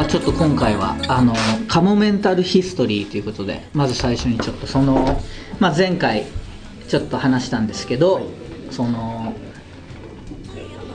[0.00, 1.34] まあちょっと今回はあの
[1.68, 5.20] カモメンタルヒストリーということでまず最初にちょっとその、
[5.58, 6.24] まあ、前回
[6.88, 8.22] ちょっと話したんですけど、
[8.70, 9.34] その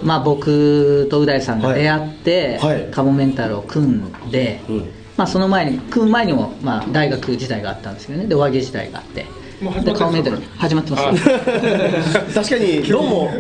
[0.02, 2.82] まあ僕とう大さんが出会って、はい。
[2.82, 4.92] はいカモメンタルを組んで、うん。
[5.18, 8.26] まあその前に組む前にも、まあ、大学時代があったんですけどね。
[8.26, 9.28] で和芸時代があって
[9.66, 9.90] もう始まってるんです。
[9.90, 13.32] かでカモメンタル始まってます、確かにどうも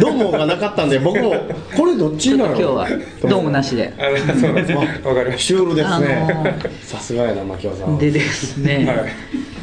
[0.00, 1.34] どうもがなかったんで僕も
[1.76, 2.46] これどっちなの？
[2.46, 2.88] 今日は
[3.28, 3.92] どうもなしで。
[3.98, 4.02] あ
[4.38, 5.00] そうなんですね。
[5.04, 7.98] わかりましシュールですあね、のさすがやな牧雄さん。
[7.98, 9.12] でですね、はい。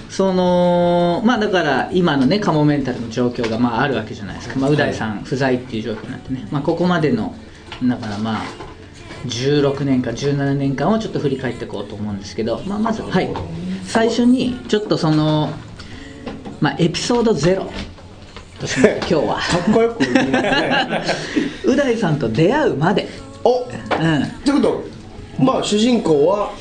[0.09, 7.33] そのまあだから今のねカモメンタルの状況がまああるわけじゃないですか、まあ、う大さん不在っていう状況になってね、まあ、ここまでの
[7.83, 8.41] だからまあ
[9.25, 13.29] 16年か17年間をちょっと振り返っていこうと思うんですけど、まあ、まずはい。
[13.83, 15.49] 最初にちょっとその、
[16.59, 17.65] まあ、エピソード0
[18.59, 19.35] としまして今日は。
[19.35, 21.03] かっこよく言いますね。
[21.65, 23.07] う大さんと出会うまで、
[23.43, 23.67] おうん、
[24.43, 26.51] ということまあ主人公は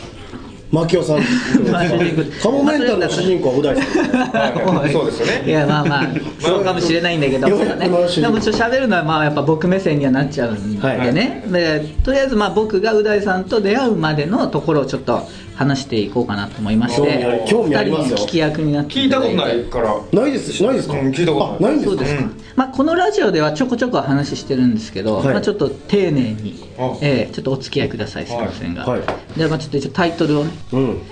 [0.70, 1.20] 牧雄さん。
[2.42, 4.92] カモメンタルの主人公はう大さん。
[4.92, 5.42] そうですよね。
[5.46, 6.06] いやまあまあ
[6.38, 18.16] そうかもしれないんだけど、ね、でもちょっと喋るのはまあやっぱ僕目線にはなっちゃうんでね、でとりあえずまあ僕がう大さんと出会うまでのところをちょっと話していこうかなと思いまして興味ありますよ。
[18.18, 19.94] 二人に聞き役になって聞いたことないいから。
[20.12, 20.62] ないです。
[20.62, 21.56] ないですか、うん聞いたことない。
[21.56, 21.90] あないんですか？
[21.90, 22.40] そうですか、うん。
[22.56, 25.26] まあ、このラジオではちょこちょこ話してるんですけど、はい。
[25.28, 29.00] まあ、ちょっと丁寧にあ、えーちょっとお付き合いくださいすいませんが、はい。
[29.38, 30.50] でまあちょっと一応タイトルをね。
[30.72, 31.02] うん。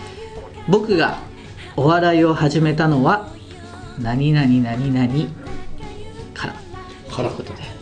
[0.69, 1.19] 僕が
[1.77, 3.31] お笑いを始めたのは
[3.98, 5.31] 何々何々
[6.34, 6.55] から。
[7.11, 7.28] から。
[7.31, 7.73] ということで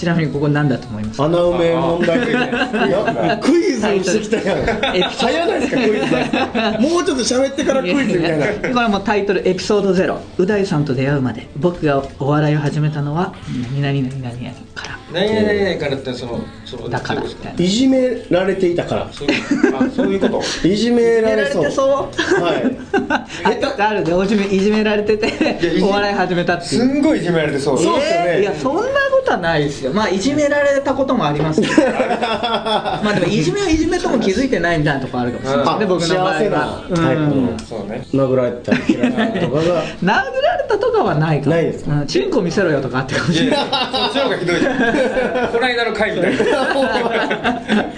[0.00, 1.24] ちなみにここ何だと思いますか？
[1.26, 3.36] 穴埋め問題的な。
[3.36, 6.94] クイズにしてきたやん早ないですかクイズ。
[6.94, 8.46] もうちょっと喋ってからクイズみたいな。
[8.46, 10.18] これはもうタイトルエピソードゼロ。
[10.38, 13.34] う大さんと出会うまで僕がお笑いを始めたのは
[13.78, 14.98] 何々何々々から。
[15.12, 17.22] 何々何々からってそのそのだから。
[17.22, 19.12] いいないじめられていたから。
[19.12, 20.66] そういうあそういうこと。
[20.66, 21.64] いじめられそう。
[21.66, 21.88] てそう
[22.42, 27.78] はいあるでおじめいじめられててお笑い始めたっていすうんごいいじめられてそう。
[27.78, 28.88] そうっすよねえーいやそんなこ
[29.24, 29.60] とはない。
[29.64, 35.66] ですよまあいじめられたこともありますけど まあでもいじめはいじめとも気づいてないみたいなところあるかもしれない。
[35.66, 36.32] ねあ僕の場合は。
[36.34, 37.26] 幸せなタイプの。
[37.28, 37.56] うん。
[37.68, 38.04] そうね。
[38.12, 39.82] 殴られたり嫌いなとかが。
[40.02, 40.22] 殴ら
[40.56, 41.52] れたとかはないかも。
[41.56, 41.92] ないですか？
[41.92, 43.58] うん、チンコ見せろよとかあってかもしれない。
[43.58, 44.60] いやいやそっちの方がひどい。
[44.60, 46.32] じゃんこの間の回みたい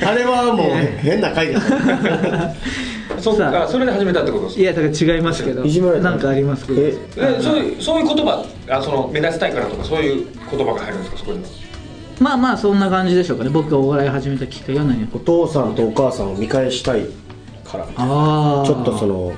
[0.04, 0.66] あれはもう
[1.02, 2.52] 変な回ですな
[3.20, 5.62] そっかそれで始めたってことですいやだから違いますけど。
[5.64, 6.80] いじめられたなんかありますけど。
[6.82, 11.44] ええそういうそういう言葉あその目立ちたいからとかそういう言葉が入るんですかそこには？
[12.22, 13.50] まあまあそんな感じでしょうかね。
[13.50, 17.06] 僕がお笑い始めたきっかけは何お父さんとお母さんを見返したい
[17.64, 17.84] から。
[17.96, 19.32] ああちょっとその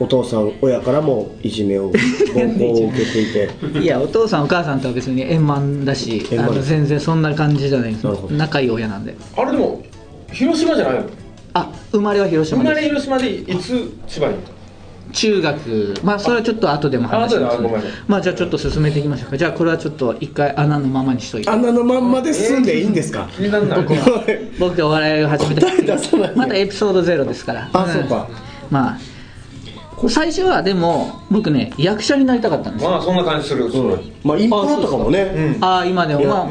[0.00, 7.92] お父さん親からもいじめを暴行を受けていていやお父さんお母さんとは別に円満だしあの全然そんな感じじゃない。
[7.92, 8.34] ですなるほど。
[8.34, 9.14] 仲いい親なんで。
[9.36, 9.82] あれでも
[10.32, 11.10] 広島じゃないの？
[11.54, 14.52] あ生まれは広生まれ広島でいつ千葉に行った？
[14.52, 14.56] の
[15.12, 15.94] 中学。
[16.02, 17.54] まあそれはちょっと後でも話します。
[17.54, 17.86] あ後であごめん。
[18.06, 19.36] まあじゃあちょっと進めていきましょうか。
[19.36, 21.50] じゃあこれはちょっと一回穴のままにしといて。
[21.50, 23.82] 穴のまんまで住んでいいんですか、気にならない。
[23.82, 24.24] 僕は。
[24.58, 27.68] 僕がお笑いを始めたきっかけ答え出さないまたエピソードゼロですから。
[27.72, 28.28] あそうか。
[28.70, 28.98] まあ
[30.08, 32.90] 最初はでも僕ね役者になりたかったんですよ。
[32.90, 35.20] まあそんな感じするすごいまあインプロとかもね。
[35.34, 35.64] うん。
[35.64, 36.48] ああ今でもやまあ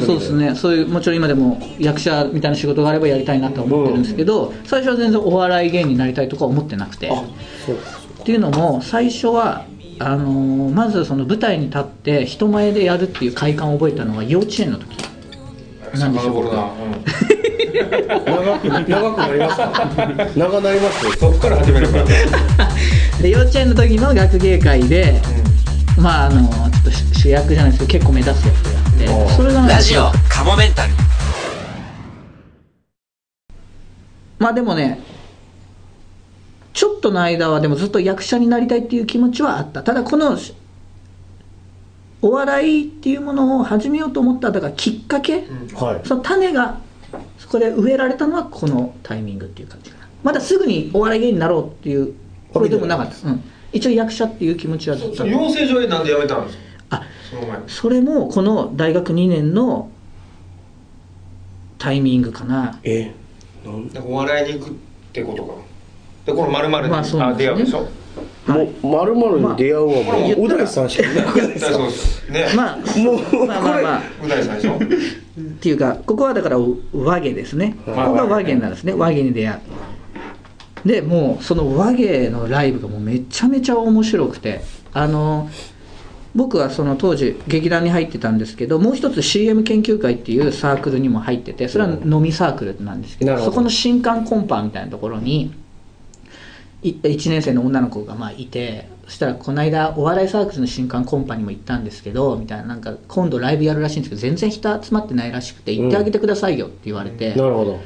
[0.00, 0.54] そうですね。
[0.54, 7.10] そういうもちろん今でも役者みたいな仕事があればやりたいなとは思ってるんですけど、最初は全然お笑い芸人になりたいとかは思ってなくて。
[7.10, 7.14] あ
[7.64, 9.66] そうっていうのも最初は
[10.00, 14.96] あのーまずその舞台に立って人前でやるっていう快感を覚えたのは幼稚園の時
[15.94, 16.44] なんでしょう
[17.72, 19.70] 長く長くなりますか？
[20.36, 22.10] 長なりますうん、そっから始めるからね、
[23.20, 25.20] で幼稚園の時の学芸会で、
[25.98, 30.10] まああのちょっと主主役じゃないですけど結構目立つやつをやってそれがラジオ。
[30.28, 30.92] カモメンタル。
[34.38, 35.00] まあでもね
[36.72, 39.82] ちょっとの間はでもずっと役者になりたいっていう気持ちはあった。
[39.82, 40.54] ただこのし
[42.22, 45.44] お笑いっていうものを始めようと思っただからきっかけ、
[45.74, 46.06] はい。
[46.06, 46.80] その種が
[47.38, 50.08] そこで植えられたのはこのタイミングっていう感じかな。
[50.22, 52.14] まだすぐにお笑い芸人になろうっていう
[52.52, 53.42] これでもなかった、うん、
[53.72, 55.26] 一応役者っていう気持ちはずっと。
[55.26, 56.62] 養成所へなんで辞めたんですか？
[56.90, 57.64] あその前に。
[57.68, 59.90] それもこの大学2年の
[61.78, 62.80] タイミングかな。
[62.82, 63.12] え？
[63.64, 64.74] なんかお笑いに行くっ
[65.12, 65.54] てことか。
[66.24, 67.54] でこのまるまるに、まあそうなんですね。
[67.54, 67.86] 出会うでしょ？
[68.46, 70.02] もうまるまるに出会うは
[70.36, 71.34] もうう大さんしかいない。
[71.34, 74.02] ですよそうですね、まあもうまあまあまあ。
[74.24, 74.78] う大さんでしょ？
[75.56, 76.58] っていうかここはだから
[76.92, 77.76] 和芸ですね。
[77.84, 78.92] ここが和芸なんですね。
[78.92, 79.56] 和芸に出会
[80.84, 80.88] う。
[80.88, 84.60] でもうその和芸のライブがもうめちゃめちゃ面白くて。
[84.96, 85.50] あの
[86.34, 95.50] 僕はその当時劇団に入ってたんですけどもう一つ CM 研究会っていうサークルにも入っててそれは飲みサークルなんですけど,、そこの新刊コンパみたいなところにい
[96.94, 107.80] 1年生の女の子がまあいてそしたらこの間お笑いサークルの新刊コンパにも行ったんですけどみたいななんか今度ライブやるらしいんですけど全然人集まってないらしくて行ってあげてくださいよって言われて、なるほど。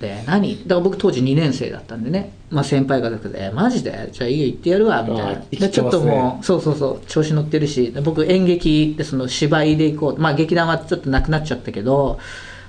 [0.00, 0.62] で何？
[0.62, 4.10] だから僕当時2年生だったんでね、まあ、先輩方で「えマジで？
[4.12, 5.46] じゃあいいよ行ってやるわ」みたいあなね。
[5.50, 10.20] でちょっともうそうそうそう調子乗ってるしで僕演劇でその芝居で行こう。
[10.20, 12.18] まあ劇団はちょっとなくなっちゃったけど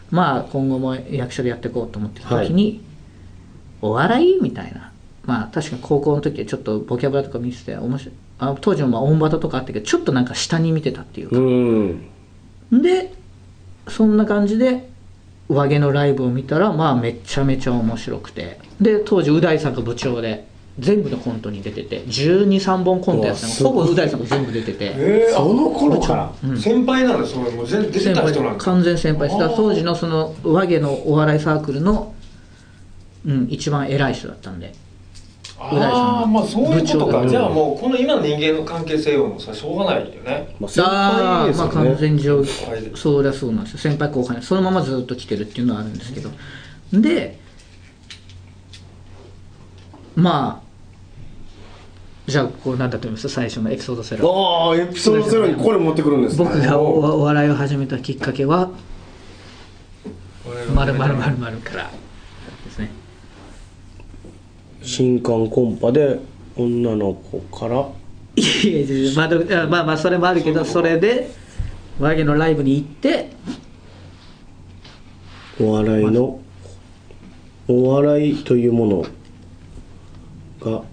[0.10, 2.82] まあ今後も役者でやっていこうと思ってた時に、
[3.82, 4.40] お笑い？
[4.42, 4.89] みたいな
[5.30, 8.16] まあ確かに高校の時はちょっとボキャブラとか見てて面白い。
[8.40, 11.38] あ当時もまあオンバトとかあったけどちょっとなんか下に見てたっていうか。
[11.38, 12.82] うん。
[12.82, 13.14] で
[13.88, 14.90] そんな感じで
[15.48, 18.60] 和毛のライブを見たらまあめちゃめちゃ面白くて。
[18.82, 20.48] で当時う大さんが部長で
[20.80, 23.70] 全部のコントに出てて1 2 3本コントやってたの。
[23.70, 24.94] ほぼう大さんが全部出てて。
[24.96, 26.24] えー、その頃から？
[26.24, 28.64] あ先輩なんだそれもう全出て先輩た人なんだ。
[28.64, 29.40] 完全先輩です。
[29.40, 32.16] だからあー当時のその和毛のお笑いサークルの、
[33.26, 34.74] うん、一番偉い人だったんで
[35.62, 37.22] ああまあそういうことか。
[37.24, 40.56] だじゃあもうこの今の人間の関係性はもうさしょうがないよね。
[40.60, 41.72] まあ先あ輩あまあですよね。
[41.74, 42.46] 完全上
[42.96, 46.30] そりゃそうなんですよ先輩後輩そのままずっと来てるっていうのはあるんですけど。
[46.94, 47.38] で
[50.16, 53.28] まあじゃあこれ何だと思います？
[53.28, 54.32] 最初のエピソードゼロ。
[54.32, 56.46] ああエピソードゼロにこれ持ってくるんですね。
[56.46, 58.70] 僕がおお笑いを始めたきっかけは
[60.74, 61.90] 「まるまるまるまるから
[64.82, 66.20] 新刊コンパで
[66.56, 67.88] 女の子から。
[68.36, 71.30] いやいやまあ まあまあそれもあるけどそれで
[72.00, 73.32] 和毛のライブに行って
[75.60, 76.40] お笑いの
[77.68, 79.06] お笑いというもの
[80.62, 80.84] が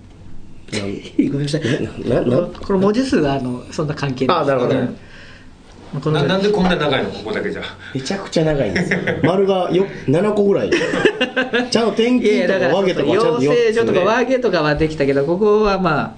[0.73, 1.63] ごめんなさい。
[2.09, 4.77] なななこれ文字数はあのそんな関係ないあなるほど。
[4.77, 4.97] うん
[6.01, 7.11] このななんでこんな長いの？
[7.11, 7.63] ここだけじゃ。
[7.95, 8.99] めちゃくちゃ長いんですよ。
[9.23, 10.71] 丸がよ7個ぐらい。
[11.71, 16.15] ちゃんと転勤とか和毛とかちゃんと養成所とか4和毛とかはできたけどここはまあ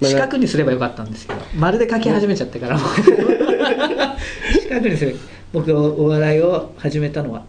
[0.00, 2.76] まあ四角にすればよかったんですけどまるで書き始めちゃってから。
[2.76, 2.88] もう
[4.60, 5.16] 四角にする。
[5.52, 7.42] 僕お笑いを始めたのは。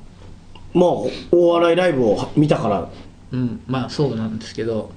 [0.72, 0.90] つまあ
[1.32, 2.88] お笑いライブを見たから。
[3.32, 4.92] うんまあそうなんですけど。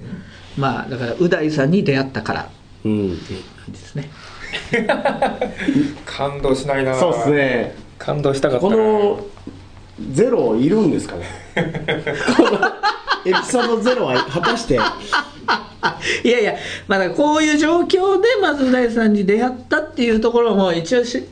[0.56, 2.40] まあだからう大さんに出会ったから。
[2.42, 2.46] っ
[2.84, 3.18] うん。
[3.18, 4.10] ていう感じですね。
[6.04, 6.94] 感動しないな。
[6.94, 7.74] そうですね。
[7.98, 9.24] 感動したかったこなの
[10.12, 11.24] ゼロいるんですかね？
[12.36, 12.58] この
[13.24, 14.78] エピソードゼロは果たして？
[16.24, 16.54] いやいや
[16.88, 21.26] まあだこういう状況でまずう大さんに出会ったっていうところも一応し知っ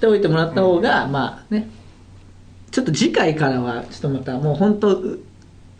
[0.00, 1.68] ておいてもらった方が、まあね。
[2.70, 5.00] ちょっと次回からはちょっとまたもう本当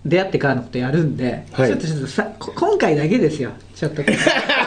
[0.04, 1.68] 出会ってからのことやるんで、はい。
[1.68, 3.50] ちょっとちょっとさこ今回だけですよ。
[3.74, 4.02] ちょっと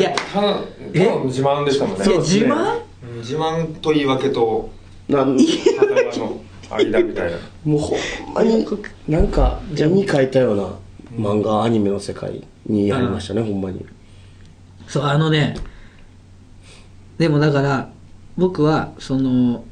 [0.00, 2.80] いやただただの自慢でしたもんねい自慢？
[3.02, 4.70] うん自慢と言い訳と
[5.08, 5.38] なん？
[5.38, 7.38] 裸の間みたいな。
[7.64, 7.98] もうほん
[8.34, 8.66] まに
[9.08, 10.70] なんか絵に描いたような
[11.30, 13.84] 漫画アニメの世界にやりましたね、ほんまに。
[14.86, 15.56] そうあのね
[17.18, 17.90] でもだから
[18.36, 19.64] 僕はその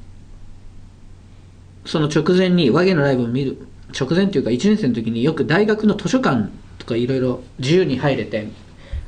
[1.86, 3.66] その直前に和芸のライブを見る
[3.98, 8.48] 直前っていうか1年生の時によく大学の図書館とかいろいろ自由に入れて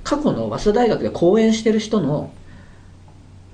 [0.04, 2.32] 過去の早稲田大学で講演してる人の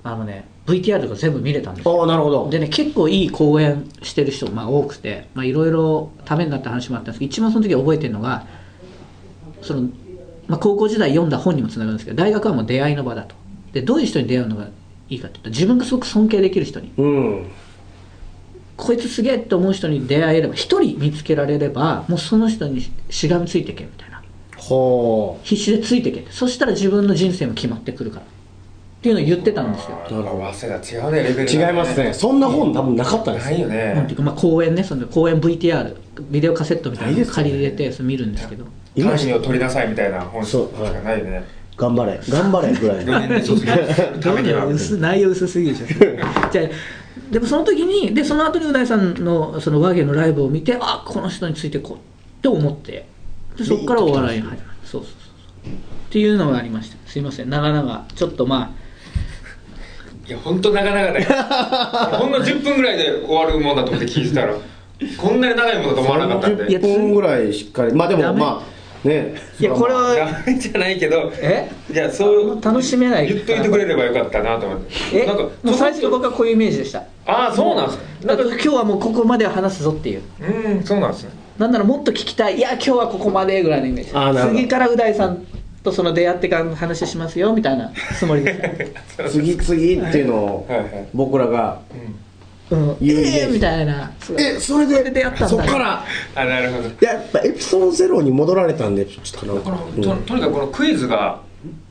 [0.03, 2.01] あのね VTR とか全部見れたんですよ。
[2.01, 2.49] ああなるほど。
[2.49, 8.45] でね結構いい講演してる人まあ多くてまあいろいろためになった話もあったんですけど一番その時覚えてるのが
[9.61, 9.89] その、
[10.47, 13.35] まあ、高校時代読んだ本にもつながるんですけど大学はもう出会いの場だと。
[13.73, 14.69] でどういう人に出会うのが
[15.09, 16.91] いいかっていうと自分がすごく尊敬できる人に。
[16.97, 17.47] うん。
[18.75, 24.16] こいつすげえって思う人に出会えれば一人見つけられればもうその人にしがみついてけみたいな
[24.75, 26.31] は必死でついてけって。
[26.31, 28.25] そしたら自分の人生も決まってくるからっ
[29.01, 29.97] ていうのを言ってたんですよ。
[30.05, 32.13] あーやっぱ早稲田違うねレベルあ違いますね。
[32.13, 35.95] そんな本多分なかったですないよなんねていうかまあ公演ねその公演 VTR
[36.29, 37.43] ビデオカセットみたいなのないですよね。
[37.43, 38.65] 借り入れてそれ見るんですけど。
[38.95, 41.43] 今単位を取りなさいみたいな本しそうかないよね。
[41.77, 42.19] 頑張れ。
[42.27, 44.65] 頑張れぐらい4 年で卒業するためには。
[44.65, 45.89] 薄内容薄すぎるじゃん。
[46.51, 46.65] じゃあ
[47.31, 51.99] でもその時にでその後にう大さんのその和芸のライブを見てあこの人についてこうっ
[52.41, 53.05] て思って
[53.57, 54.63] でそこからお笑いに入る。
[54.83, 55.11] そうそうそう
[55.65, 55.73] そう。
[55.73, 55.73] っ
[56.09, 56.97] ていうのがありました。
[57.09, 57.49] すいません。
[57.49, 58.73] 長々ちょっとま
[60.27, 61.25] いや本当長々だよ。
[62.17, 64.53] ほんの10分ぐらいで終わるもんだと思って聞いてたら。
[65.17, 66.87] こんなに長いものだと思わなかったんいやで。
[66.87, 67.93] 30分ぐらいしっかり。
[67.93, 69.35] まあでもまあね。
[69.35, 71.69] あいやこれはダメじゃないけどえ？
[71.91, 73.27] いやそう楽しめない。
[73.27, 74.93] 言っといてくれればよかったなと思って。
[75.13, 77.03] えなんかもう最初僕はこういうイメージでした。
[77.25, 80.21] ああそうなんですだから今日はもうここまでは話すぞっていう。
[80.41, 82.57] うんそうなんですねなんならもっと聞きたい。
[82.57, 84.49] いや今日はここまでぐらいのイメージ。
[84.57, 85.45] 次からう大さん
[85.83, 88.93] とその出会ってからの話しますよみたいなつもりで
[89.29, 90.67] 次々っていうのを
[91.13, 91.79] 僕らが
[92.69, 92.97] うん。
[92.99, 93.37] 言うイメージ。
[93.39, 94.11] えーみたいな。
[94.37, 95.47] えそれで出会ったんだ。
[95.47, 96.03] そっから。
[96.35, 96.89] あなるほど。
[97.05, 101.39] やっぱエピソードゼロに戻られたんでちょっとなんかこのととにかくこのクイズが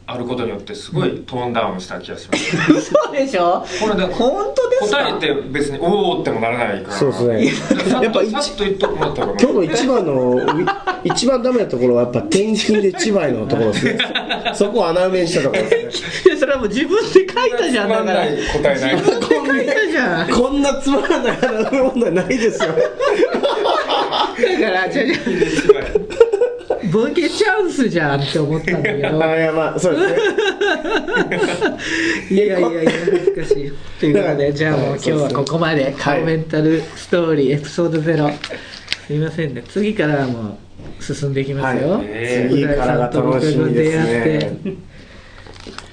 [0.08, 3.64] あることによってすごいトーンダウンした気がします、そうでしょ？
[3.82, 4.98] これで本当ですか？
[5.04, 6.94] 答えて別におおってもならないから。
[6.96, 7.16] そうで
[7.50, 7.90] すね。
[8.02, 10.40] やっぱ一とさっと言っとくもらった方が今日の一番の
[11.04, 13.98] 一番ダメなところはやっぱ転勤で千葉へのところですね。
[14.54, 16.26] そこを穴埋めにしたところですね。
[16.26, 17.26] いやそれはもう自分で書い
[17.58, 18.04] たじゃんだから。
[18.04, 18.96] つまんない答えない。
[18.96, 19.20] 自分
[19.58, 20.28] で書いたじゃん。
[20.28, 22.68] だこんなつまらない穴埋め問題ないですよ。
[22.68, 22.74] か
[24.70, 25.16] らじゃじゃ
[26.96, 29.22] ボケチャンスじゃんって思ったんだけど。
[29.22, 30.16] あ いやまあそうですね。
[32.32, 33.72] いやいやいや恥ずかしい。
[34.00, 38.30] ということでじゃあもう今日はここまでカモメンタルストーリーエピソードゼロ。
[39.06, 39.62] すいませんね。
[39.68, 40.58] 次からはも
[40.98, 42.06] う進んでいきますよ、はい。
[42.06, 44.56] え次からが楽しみですね。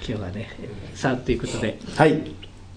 [0.08, 0.50] 今日はね
[0.96, 1.78] さあということで。
[1.98, 2.22] はい。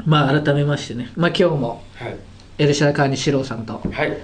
[0.04, 1.10] まあ改めましてね。
[1.14, 2.16] まあ今日もはい。
[2.58, 4.18] エルシャラカーニ四郎さんとはい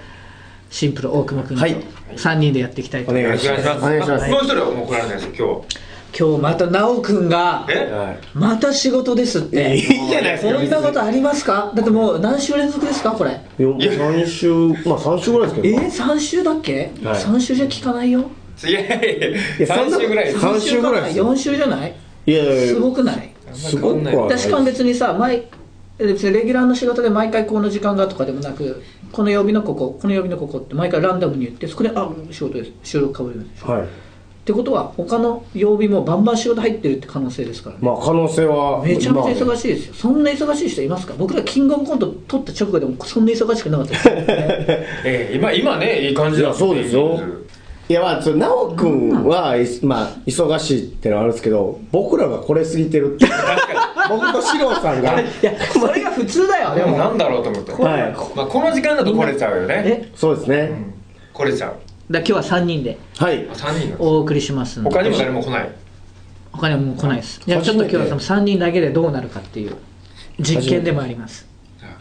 [0.73, 1.75] シンプル大久保君とはい。
[2.15, 3.11] 3人でやっていきたいと。
[3.11, 3.77] お思います願いします。
[3.77, 4.29] お願いします。
[4.31, 5.65] もう一人はもう来られないですよ
[6.19, 7.67] 今日また奈く君が
[8.33, 9.75] また仕事ですって。
[9.75, 10.53] いいじゃないですか。
[10.55, 11.71] こんなことありますか？
[11.75, 13.11] だってもう何週連続ですか？
[13.11, 13.39] これ。
[13.59, 14.51] よ3週
[14.87, 15.77] まあ3週ぐらいですえけど。
[15.77, 17.21] 3週だっけ、はい。
[17.21, 18.31] 3週じゃ聞かないよ？
[18.65, 19.27] いやいやいいや
[19.59, 20.39] やそんな3週ぐらいです。
[20.39, 21.33] 三週ぐらいですよ。
[21.33, 21.95] 4週じゃない？
[22.25, 23.29] いやすごくない？
[23.53, 25.43] すごくはない私間別にさ毎
[25.99, 28.81] 別にレギュラーの仕事で毎回この時間がとかでもなく
[29.13, 32.71] この曜日のこここの曜日のここって毎回ランダムに言ってそこであ仕事です。
[32.83, 33.63] 収録かぶります。
[33.63, 33.81] はい。
[33.83, 33.85] っ
[34.45, 37.81] てことは他の曜日もバンバン仕事入ってるって可能性ですからね。
[37.81, 41.13] まあ可能性はめちゃめちゃ忙しいですよ、そんな忙しい人いますか？
[41.17, 44.25] 僕らキングオブコント取った直後でもそんな忙しくなかったですよ、ね、
[45.05, 47.17] ええ今今ねいい感じだそうですよ
[47.89, 53.25] いやまあそれ奈くんは、いまあ忙しいってのはあるんですけど僕らがこれ過ぎてるって
[54.09, 55.19] 僕と四郎さんが。
[55.19, 56.75] いやそれが普通だよ。
[56.75, 58.11] でもなんだろうと思って、はい。
[58.35, 59.83] まあ、この時間だと来れちゃうよね。
[59.85, 60.93] えそうですね、うん
[61.33, 61.73] 来れちゃう。
[62.11, 63.47] だ今日は3人ではい。
[63.49, 65.69] あ3人お送りします他にも誰も来ない。
[66.51, 67.41] 他にはもう来ないです。
[67.45, 69.75] じゃあちょっと今日はその3人だけでどうなるかっていう
[70.39, 71.47] 実験でもあります。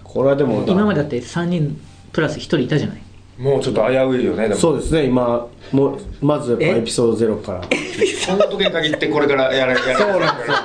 [0.04, 1.80] これはでも今までだって3人
[2.12, 3.02] プラス1人いたじゃない
[3.38, 4.60] もうちょっと危ういよねでも。
[4.60, 6.78] そうですね今もうまずやっぱえ？
[6.78, 7.60] エピソードゼロから。
[7.60, 10.56] この時に限ってこれからやらやらそうなんですよ。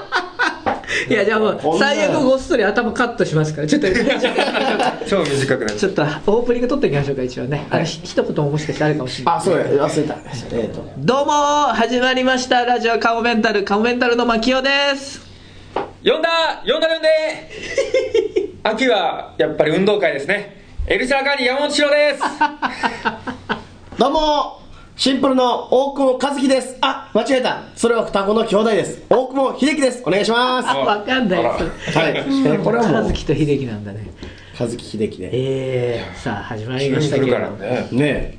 [1.10, 3.88] いやじゃあもうん最悪ごっそり頭カットしますからちょっと
[5.08, 5.78] 超短くなっちゃう。
[5.78, 9.36] ちょっとオープニング撮っておきましょうか一応ね、あのひ一言ももしかしてあるかもしれない。
[9.36, 9.66] あそうや。
[9.66, 10.18] 忘れた。
[10.54, 10.84] えっ、と。
[10.98, 12.66] どうもー始まりました。
[12.66, 15.22] ラジオカモメンタルカモメンタルの牧雄です。
[16.04, 17.08] 呼んだ呼んだ呼んで。
[18.64, 22.22] 秋はやっぱり運動会ですねエルシャーカーニ山本翔です。
[24.00, 24.62] どうも
[24.96, 26.77] シンプルの大久保和樹です。
[26.79, 27.63] あ間違えた。
[27.75, 29.01] それは双子の兄弟です。
[29.10, 30.01] 大久保秀樹です。
[30.06, 30.67] お願いします。
[30.70, 31.39] はわかんない。
[31.39, 31.50] あら。
[31.58, 31.58] い、
[32.15, 33.03] えーこれはもう。
[33.03, 34.08] 和樹と秀樹なんだね。
[34.58, 37.88] 和樹秀樹でえー、さあ始まりましたけどからね。
[37.91, 38.38] ね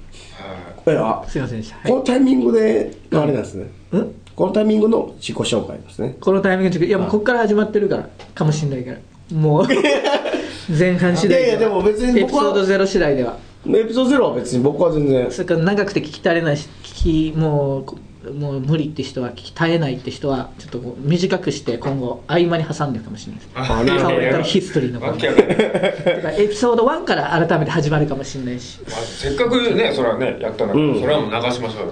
[0.86, 3.66] ええあすいませんでした、このタイミングであれなんですね。
[3.92, 4.14] うん？
[4.34, 6.16] このタイミングの自己紹介ですね。
[6.18, 8.98] このタイミングでいやもうこっから始まってるからかもしれないから。
[9.36, 9.66] もう
[10.68, 13.38] 前半次第いやいやでも別にエ僕はピソードゼロ次第では。
[13.66, 15.30] エピソードゼロは別に僕は全然。
[15.30, 23.50] それから長くて聞き足れないし聞きもうこもう無理って人は聞き絶えないって人はちょっとこう短くして今後合間に挟んでるかもしれないです。
[23.54, 25.56] あなるほどカモメンタルヒストリーのわ方けわかんない。
[25.56, 28.80] だからエピソード1から改めて始まるかもしれないし。
[28.90, 31.00] まあせっかくねそれはねやったんだから、うん。
[31.00, 31.84] それはもう流しましょ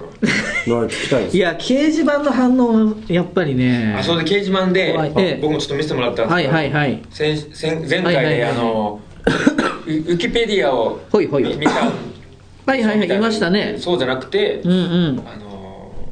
[0.67, 0.85] うよ。
[0.85, 1.37] いです。
[1.37, 8.51] いや掲示板の反応はやっぱりねあそれで掲示板で、僕もちょっと見せてもらったんですはいけど、はいはい先先前回で、はいはいはい。
[8.51, 8.99] あの
[9.87, 11.43] ウウィキペディアをほいほい。
[11.43, 11.71] み見た
[12.65, 13.17] はいはいはい。
[13.17, 13.77] いましたね。
[13.79, 14.75] そうじゃなくて、うんう
[15.13, 15.23] ん。
[15.25, 15.46] あの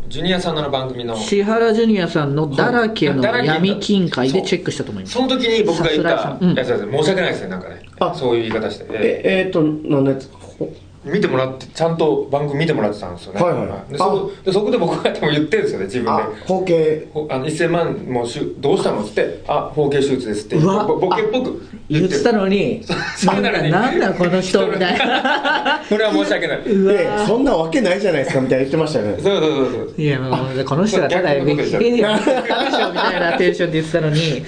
[0.08, 1.16] ジュニアさんの番組の。
[1.16, 5.14] 千原ジュニアさんのだらけの闇金会でチェックしたと思います。
[5.14, 6.38] その時に僕が言っさすらいさん。
[6.42, 6.56] うん。
[6.56, 7.48] たやつ申し訳ないですね。
[7.50, 7.82] なんかね。
[8.00, 8.14] あ。
[8.14, 10.72] そういう言い方して、ええー、っと何のやつほ
[11.06, 13.42] 見てもらってちゃんと番組見てもらってたんですよね。
[13.42, 13.92] はいはい。
[13.92, 16.24] でそでそこで僕がでも言ってるんですよね自分で。
[16.24, 20.86] あ包茎ほあの1000万もしゅどうしたのっつって「あ包茎手術です」ってうわ。
[20.86, 22.84] ぼボケっぽく言ってたのに
[23.16, 23.72] それなのに。
[23.72, 25.82] なんだこの人みたいな。
[25.88, 26.60] それは申し訳ない。
[26.60, 26.94] うわ。
[26.94, 29.18] でそんなわけないじゃないですかみたいな言ってましたよね。
[29.22, 30.02] そうそうそうそう。
[30.02, 34.44] いやもうこの人がただウィキペディみたいなテンションで言ってたのに。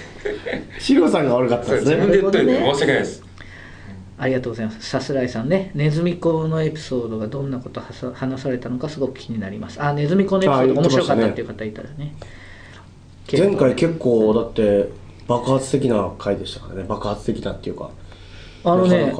[0.79, 1.95] シロさんが悪かったですね。
[1.95, 3.26] 自分で言ってなる申し訳ないです
[4.19, 4.89] ありがとうございます。
[4.89, 5.71] さすらいさんね。
[5.75, 9.81] ネズミ子のエピソードがどんなことはさ話されたのかすごく気になります。
[9.81, 12.15] あネズミ子のエピソード面白かったっていう方いたらね。
[13.31, 14.89] 前回結構だって
[15.27, 16.83] 爆発的な回でしたからね。
[16.87, 17.91] 爆発的なっていうか。
[18.63, 19.13] あのね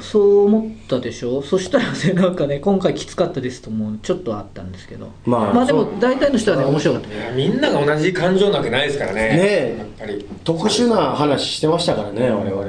[0.00, 1.40] そう思ったでしょ？
[1.40, 5.12] そしたらねなんかね今回きつかったですともちょっとあったんですけど。
[5.24, 6.00] まあでもそう。
[6.00, 7.32] 大体の人はね面白かった。
[7.32, 9.20] みんなが同じ感情なわけないですからね。
[9.20, 9.76] ねえ。
[9.78, 10.26] やっぱり。
[10.42, 12.64] 特殊な話してましたからね我々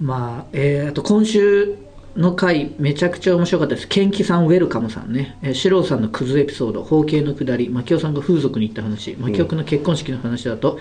[0.00, 1.76] まあえー、あと今週
[2.16, 3.88] の回めちゃくちゃ面白かったです。
[3.88, 6.82] ケンキさんウェルカムさんね、えー、四郎さんのクズエピソード。
[6.82, 7.68] 包茎のくだり。
[7.68, 9.14] 牧雄さんが風俗に行った話。
[9.18, 10.78] 牧雄君の結婚式の話だと、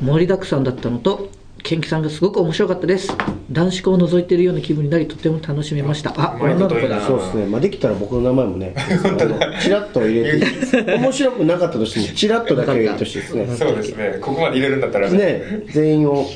[0.00, 1.30] 盛りだくさんだったのと
[1.62, 3.12] ケンキさんがすごく面白かったです。
[3.50, 6.14] 男子校を覗いているような気分になりとても楽しめました。
[6.16, 7.00] あ女の子だ。
[7.00, 8.74] そうですね、まあ、できたら僕の名前もね。
[9.60, 10.98] チラッと入れて。
[10.98, 13.46] 面白くなかったとしてもチラッとだけ入れてほしいですね。
[13.56, 14.18] そうですね。
[14.20, 15.64] ここまで入れるんだったらね。
[15.72, 16.26] 全員を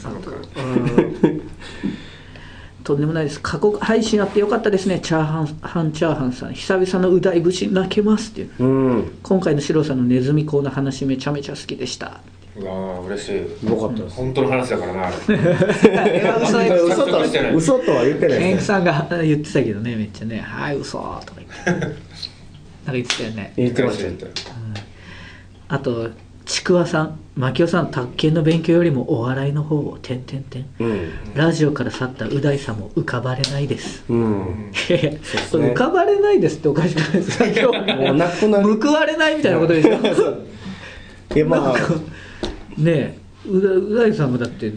[2.84, 3.40] とんでもないです。
[3.40, 5.00] 過去配信あってよかったですね。
[5.00, 6.54] チャーハンハンチャーハンさん。
[6.54, 8.64] 久々のう大節泣けますっていう。
[8.64, 9.18] うん。
[9.22, 12.20] 今回の四郎さんのネズミ講の話めちゃめちゃ好きでした。
[12.56, 13.28] うわー嬉し
[13.62, 13.68] い。
[13.68, 14.16] よかったです。
[14.16, 15.06] 本当の話だからな。
[15.06, 17.54] あれ嘘嘘としてない。
[17.54, 21.70] 嘘とは言ってないケンさんが言ってたけどねめっちゃね「はい嘘とか言って。
[21.70, 21.98] なんか
[22.92, 23.52] 言ってたよね。
[23.56, 24.12] 言ってましたよ
[25.68, 26.10] あと
[26.44, 31.34] ちくわさん牧雄さん卓球の勉強よりもお笑いの方を点々点うん。
[31.34, 34.04] ラジオから去ったう大さんも浮かばれないです。
[34.10, 34.72] うん。
[34.88, 37.38] いやいや浮かばれないですっておかしくないです。
[37.38, 38.80] か今日もうなくなる。
[38.80, 39.90] 報われないみたいなことでしょ
[41.34, 41.76] いやまあ。
[42.76, 43.18] ねえ
[43.48, 44.70] う大さんもだって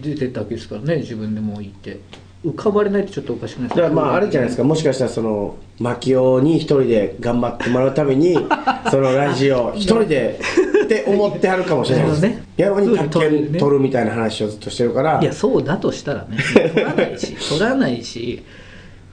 [0.00, 1.98] 出てたわけですからね自分でもう言って
[2.44, 4.64] 浮かばれないってちょっとおかしくないだからまああれじゃないですか。
[4.64, 8.34] もしかしたらその牧雄に一人で頑張ってもらうために
[8.90, 10.38] そのラジオ一人で
[10.84, 12.20] って思ってはるかもしれないです。
[12.22, 12.42] ね。
[12.56, 15.20] やのに宅建取るみたいな話をずっとしてるから。
[15.20, 16.38] いやそうだとしたらね。
[16.74, 18.42] 取らないし 取らないし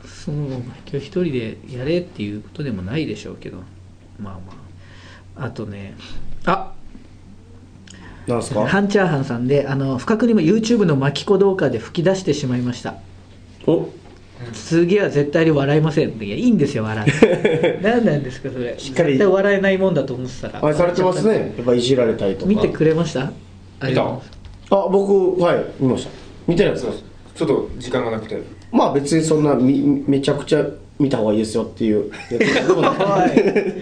[0.06, 3.58] その今日一人でやれっていうことでもないでしょうけど。
[4.20, 5.46] まあまあ。
[5.48, 5.96] あとね
[6.46, 6.72] あ
[8.28, 8.66] なんですか？
[8.68, 12.96] ハンチャーハンさんであの不覚にも YouTube の巻き子動画で吹き出してしまいました
[13.68, 13.88] お
[14.54, 18.76] 次は絶対に笑いませんいやいいんですよ笑って 何なんですかそれ。
[18.78, 19.14] しっかり。
[19.14, 20.66] 絶対笑えないもんだと思ってたら。
[20.66, 21.54] 愛されてますね。
[21.58, 22.46] やっぱいじられたりとか。
[22.48, 23.32] 見てくれました？
[23.80, 24.14] ありがとう。
[24.16, 24.32] ございます
[24.72, 26.10] あ僕はい見ました。
[26.48, 26.86] 見てないです
[27.36, 28.42] ちょっと時間がなくて。
[28.72, 30.66] まあ別にそんなみめちゃくちゃ
[31.00, 32.12] 見た方がいいですよっていう。
[32.32, 32.90] やつでもな
[33.34, 33.74] い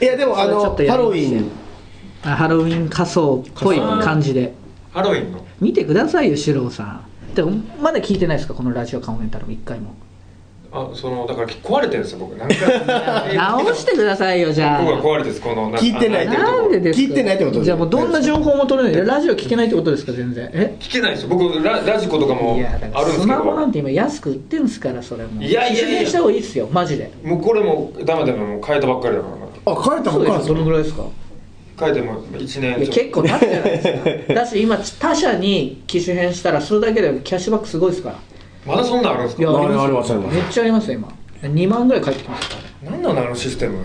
[0.00, 1.44] いやでもあのそれちょっとやハロウィン。
[2.24, 4.52] あハロウィン仮装っぽい感じで。
[4.92, 5.44] ハロウィンの？
[5.60, 7.00] 見てくださいよ四郎さん
[7.34, 9.94] でもまだ聞いてないですかこのラジオカモメンタル一回も。
[10.72, 12.36] あそのだから壊れてるんですよ僕。
[12.36, 17.06] 何回直してくださいよじゃここがあ壊れてるんですこの聞いてないあなんでですか？
[17.08, 19.06] 聞いてないってことじゃあもうどんな情報も取れない。
[19.06, 20.48] ラジオ聞けないってことですか全然。
[20.52, 20.76] え？
[20.78, 21.60] 聞けないですよ僕。
[21.60, 25.40] ララジコとかもあるんですけスマホなんどて今安く売ってんすからそれも。
[25.40, 26.06] ういやいやいや。
[26.06, 27.10] した方がいいっすよマジで。
[27.24, 29.72] もうこれもダメだもう変えたばっかりだから。
[29.72, 31.02] あ帰ったそうですよどばっかりですのぐらいですか？
[31.80, 33.82] 変えても1年結構経つじゃないで
[34.26, 34.34] すか。
[34.34, 38.16] だし今他社に機種変したらそれだけでキャッシュバックすごいですから。
[38.66, 39.42] まだそんなんあるんですか？
[39.42, 41.08] いやありますありますありますめっちゃありますよ今。
[41.42, 42.90] 2万ぐらい返ってきますから。
[42.90, 43.78] 何なのあのシステム？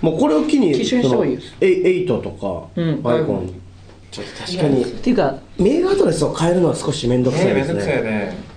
[0.00, 1.48] もうこれを機に機種変した方がいいです。
[1.48, 3.52] そのエイ8とか、うんアイコン。
[4.10, 4.82] ちょっと確かに。
[4.82, 7.74] っていうかメールアドレスを変えるのは少し面倒くさいですね。
[7.74, 8.49] めんどくさいねね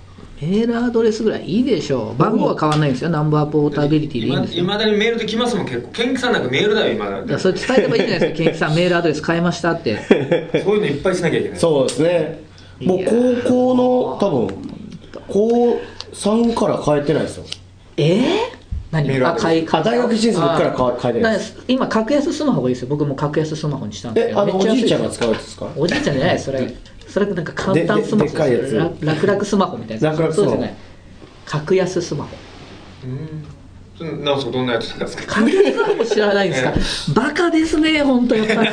[0.44, 2.16] メールアドレスぐらいいいでしょう。
[2.16, 3.10] 番号は変わらないんですよ。
[3.10, 4.64] ナンバーポータビリティでいいんですいよ。
[4.64, 5.66] まだにメールで来ますもん。
[5.66, 8.38] 結構ケンキさんなんかメールだよ今だだそれ伝えればいいじゃないですか。
[8.44, 9.98] ケンキさんメールアドレス変えましたって。
[10.62, 11.58] そういうのいっぱいしなきゃいけない。
[11.58, 12.44] そうですね。
[12.80, 14.48] もう高校の多分
[15.28, 15.80] 高
[16.12, 17.44] 3から変えてないですよ。
[17.96, 18.26] えー、
[18.94, 19.68] 何メールアドレス買い。
[19.70, 22.88] あ大学1年生の時から変わ変えてない今格安スマホがいいですよ。
[22.88, 25.68] 僕も格安スマホにしたんでおじいちゃんが使うやつですか？
[25.76, 26.74] おじいちゃんじゃないそれ。
[27.08, 28.36] それなんか簡単スマホ。
[28.36, 30.50] 楽々スマホみたいな楽々スマホ。
[30.50, 30.74] そうじゃない。
[31.44, 32.30] 格安スマホ。
[33.04, 33.44] うん。
[34.24, 35.34] なんすかどんなやつなんですか？
[35.36, 37.20] 格安スマホ知らないんですか？
[37.20, 38.70] バカですね本当やっぱり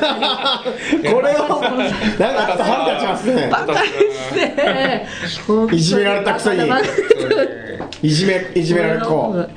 [1.14, 3.48] これをなんか腹立ちますね。
[3.54, 3.80] バカで
[4.30, 5.08] すね。
[5.78, 6.64] いじめられたくせに。
[8.02, 9.48] いじめいじめられっ子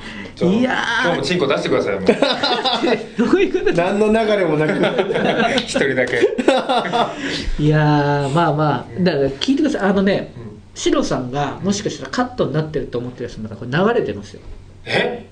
[0.42, 2.04] いや今日もチンコ出してくださいもう。
[2.04, 4.72] ー どういうこと何の流れもなく。
[5.58, 6.16] 一人だけ。
[7.62, 9.02] いやーまあまあ。
[9.02, 9.90] だから聞いてください。
[9.90, 10.32] あのね、
[10.74, 14.40] シロさんがもしかしたらカットになってると思ってるやつならこれ流れてますよ。
[14.86, 15.26] え？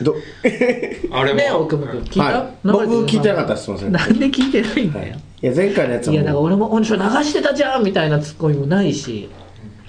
[0.00, 0.14] ど？
[1.10, 2.02] あれもね奥村君。
[2.02, 3.92] 聞いた、はい僕聞いてなかったですすいません。
[3.92, 5.46] なんで聞いてないんだよ、い。
[5.46, 9.28] や前回のやつい、やだからはもう俺も「おんしょ流してたじゃん」みたいなツッコミもないし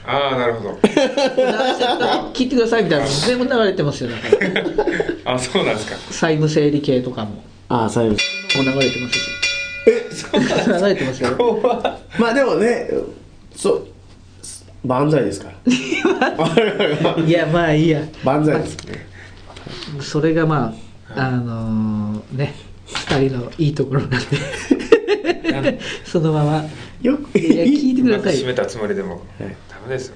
[0.07, 4.45] ああなるほど「流してた聞いてください」みたいなの全部流れてますよだか。
[5.25, 5.97] ら あそうなんですか。
[6.11, 7.31] 債務整理系とかも。
[7.31, 8.17] もああ最後う
[8.63, 9.29] 流れてますし
[10.33, 11.61] 流れてますよ。
[12.17, 12.89] まあでもね
[13.53, 13.87] そう
[14.85, 15.53] 万歳ですから。
[17.25, 18.01] いやまあいいや。
[18.23, 18.77] 万歳です
[19.99, 20.73] それがま
[21.15, 25.79] ああのーね二人のいいところなんで。
[26.05, 26.65] そのまま。
[27.01, 28.47] よくいや聞いてくださいよ。
[28.47, 29.21] 閉めたつもりでも。
[29.39, 29.55] はい
[29.87, 30.15] ダメですよ。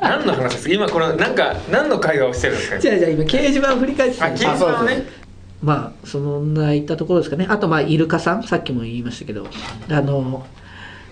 [0.00, 0.74] 何の話ですか？
[0.74, 2.78] 今これなんか何の会話をしてるんですか？
[2.78, 5.04] じゃあじゃあ今掲示板を振り返ってたんですあ掲示板をね。
[5.62, 7.46] まあそんないったところですかね。
[7.48, 8.42] あとまあイルカさん？
[8.42, 9.46] さっきも言いましたけど。
[9.90, 10.46] あの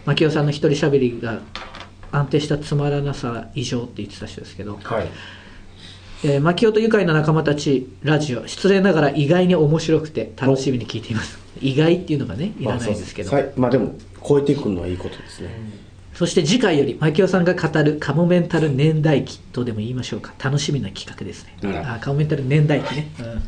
[0.04, 1.40] 牧雄さんの一人喋りが
[2.12, 5.08] 安定したつまらなさ異常って言ってた人ですけど、はい。
[6.24, 8.46] えー、牧雄と愉快な仲間たちラジオ。
[8.46, 11.38] 失礼ながら意外に面白くて楽しみに聞いています。
[11.60, 13.94] 意外っていうのがねいらないですけど、まあまあでも
[14.26, 15.50] 超えていくのはいいことですね、
[16.16, 20.32] そして次回より牧雄さんが語るカモメンタル年代記とでも言いましょうか。
[20.42, 21.56] 楽しみな企画ですね。
[21.62, 21.94] あら。
[21.94, 23.26] あカモメンタル年代記ね、うん。
[23.26, 23.44] はいはい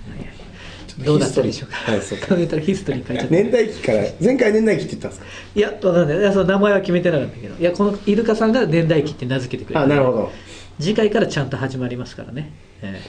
[1.05, 3.33] どうだったでしょうか、はいそうカモメンタルヒストリー書いちゃった。
[3.33, 5.27] 年代記から前回年代記って言ったんですか？
[5.55, 6.19] いや、わかんない。
[6.19, 7.55] いや、その名前は決めてなかったけど。
[7.55, 9.85] いや、このイルカさんが年代記って名付けてくれて。
[9.85, 10.33] あなるほど。
[10.81, 12.53] 次回からちゃんと始まりますからね。
[12.83, 13.01] え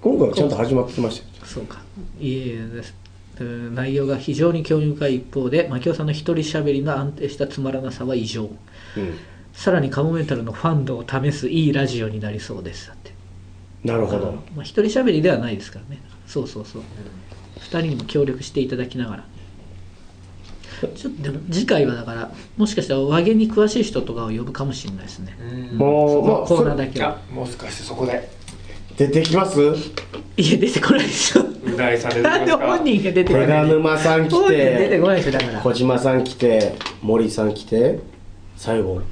[0.00, 1.82] 今回はちゃんと始まってましたそうか。
[2.20, 2.94] いえです。
[3.38, 8.50] えー内容が非常に興味深い一方で、牧雄さんの一人喋りの安定したつまらなさは異常。
[8.96, 9.18] うん
[9.56, 12.88] さらにカモメンタルのファンドを試すいいラジオになりそうです。
[12.88, 13.12] だって。
[13.84, 16.02] なるほどまあ、一人喋りではないですからね。
[16.26, 16.82] そうそうそう。
[17.58, 19.24] 二人にも協力していただきながら。
[20.94, 25.34] ちょっとでも次回はだからもしかしたら和芸に詳しい人とかを呼ぶかもしれないですね。
[25.40, 28.28] うんもうまあコーナーそだけはあもしかしてそこで
[28.96, 29.60] 出てきます？
[30.38, 31.42] いや出てこないでしょ。
[31.42, 35.60] う大さん出てきなんでますか本人が出てこ手ない賀沼さん来本人出ててこないでしょだから。
[35.60, 37.98] 小島さん来て森さん来て
[38.56, 39.02] 最後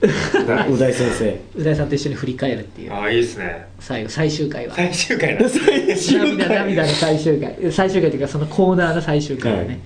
[0.00, 1.40] う大先生。
[1.56, 2.92] 宇田井さんと一緒に振り返るっていう。
[2.92, 3.66] ああいいですね。
[3.80, 4.74] 最後最終回は。
[4.74, 5.48] 最終回なんで
[5.96, 7.72] す涙涙の最終回。
[7.72, 9.80] 最終回というかそのコーナーの最終回はね、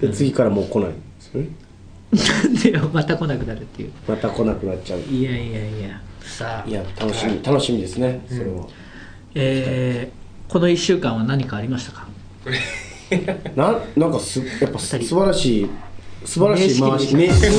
[0.00, 1.48] で次からもう来ないんですよね
[2.14, 3.92] なんでよまた来なくなるっていう。
[4.08, 5.00] また来なくなっちゃう。
[5.00, 6.00] いやいやいや。
[6.22, 6.68] さあ。
[6.68, 8.66] いや楽しみ楽しみですねそれは、
[9.34, 12.06] えーこの1週間は何かありましたか？
[13.56, 15.70] ななんかすやっぱ素晴らしい
[16.24, 17.58] 素晴らしい回し名名刺名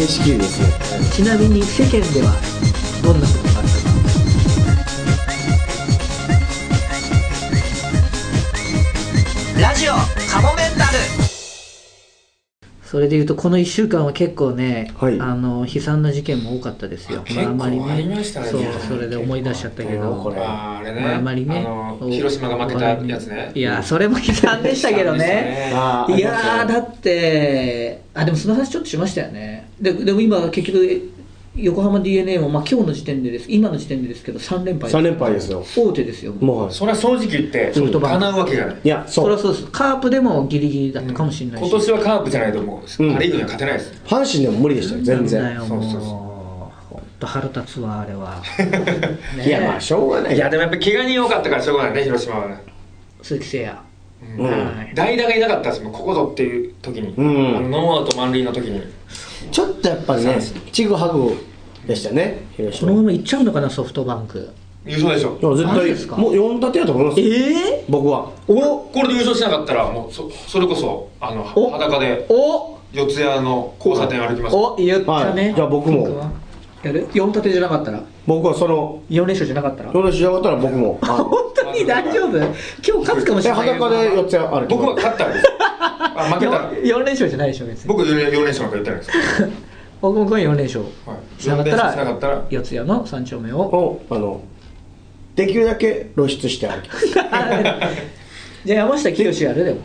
[0.00, 1.08] 刺切りですね。
[1.12, 2.34] ちなみに世間では
[3.02, 3.49] どんなこと
[12.90, 15.20] それでいうとこの1週間は結構ね、はい。
[15.20, 17.22] あの悲惨な事件も多かったですよ。
[17.36, 20.20] まああまありましたねそうそれで思い出しちゃったけど。
[20.20, 20.36] これ。
[20.40, 21.00] あーあれね。
[21.00, 21.64] まあ、あまりね。
[21.68, 23.52] あの広島が負けたやつね。
[23.54, 25.70] いやそれも悲惨でしたけどね。
[25.72, 29.70] あーいやーだってあでもその話ちょっとしましたよね。
[29.80, 31.12] ででも今結局
[31.56, 33.46] 横浜 d n a も、まあ、今日の時点でです。
[33.48, 35.64] 今の時点でですけど3連敗3連敗ですよ。
[35.76, 36.32] 大手ですよ。
[36.34, 36.72] もうはい。
[36.72, 38.20] それは正直言ってソフトバンク。
[38.20, 38.78] 叶うわけがない。
[38.84, 39.66] いやそうそりゃそうです。
[39.66, 43.02] カープでもギリギリだったかもしれないし、今年はカープじゃないともう。
[43.04, 43.14] うん。
[43.14, 43.92] パ・リーグには勝てないです。
[44.06, 45.54] 阪神でも無理でしたよ全然。
[45.54, 45.82] よそう。
[45.82, 46.94] そうそうもう。
[46.94, 48.40] 本当腹立つわあれは。
[49.36, 50.36] ね いやまあしょうがない。
[50.36, 52.62] いやでもやっぱ怪我人多かったからしょうがないね広島はね。
[53.22, 53.89] 鈴木誠也
[54.38, 54.44] うん。
[54.46, 57.70] はい代打がいなかったですもんここぞっていう時に、うん。
[57.70, 58.82] ノーアウト満塁の時に。
[59.50, 60.38] ちょっとやっぱりね
[60.72, 61.34] ちぐはぐ
[61.86, 62.88] でしたね広島。
[62.90, 64.50] このままいっちゃうのかなソフトバンク。
[64.86, 66.16] 優勝でしょ絶マジですか？
[66.16, 67.26] 対もう4立てやと思いますよ。
[67.34, 68.30] え僕は。
[68.48, 68.54] お
[68.92, 71.70] これで優勝しなかったらもうそそれこそあのお？
[71.70, 72.78] 裸でお？
[72.92, 74.56] 四谷の交差点歩きます。
[74.56, 75.54] お言ったね、はい。
[75.54, 76.32] じゃあ僕も。
[76.82, 78.02] やる？4立てじゃなかったら？
[78.26, 80.98] 僕はその4連勝じゃなかったら？4年しなかったら僕も
[81.72, 82.36] に大丈夫？
[82.38, 83.72] 今日勝つかもしえれないよ。
[83.74, 85.46] 裸で4つ歩き僕は勝ったらです。
[85.58, 86.52] あ負けた。
[86.58, 87.88] ら4連勝じゃないでしょ別に。
[87.88, 89.10] 僕4連4連勝なんか言ってないです
[90.00, 90.84] 僕も今夜4連勝。
[91.06, 91.42] はい。
[91.42, 92.42] しなかった四連勝しなからったら。
[92.50, 93.56] 四谷の三丁目を。
[93.60, 94.40] をあの
[95.36, 97.06] できるだけ露出して歩きます。
[98.64, 99.78] じゃあ山下清やるでも。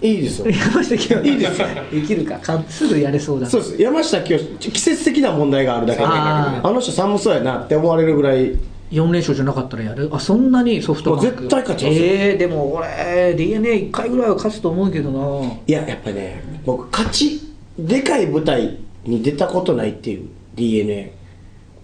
[0.00, 0.46] いいですよ。
[0.50, 1.66] 山下清いいですよ。
[1.92, 2.36] できるか。
[2.38, 3.44] かすぐやれそうだ。
[3.44, 3.80] なそうです。
[3.80, 6.06] 山下清季節的な問題があるだけで。
[6.06, 8.52] あの人寒そうやなって思われるぐらい
[8.92, 10.10] 4連勝じゃなかったらやる？
[10.12, 11.26] あそんなにソフトバンク？
[11.26, 12.04] 絶対勝ちますよ。
[12.04, 15.52] えー、でも俺 d n a 1回ぐらいは勝つと思うけどな。
[15.66, 17.40] いややっぱね僕勝ち
[17.78, 21.12] でかい舞台に出たことないっていう d n a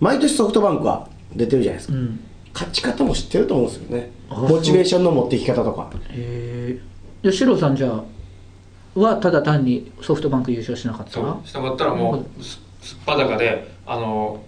[0.00, 2.20] 毎年ソフトバンクは出てるじゃないですか、うん。
[2.52, 4.10] 勝ち方も知ってると思うんですよね。
[4.30, 5.90] あモチベーションの持っていき方とか。
[6.10, 6.80] へえ
[7.22, 8.04] じゃあシロさんじゃあ
[9.00, 14.42] はただ単にソフトバンク優勝しなかったそしなかったらもうすすっぱだかであの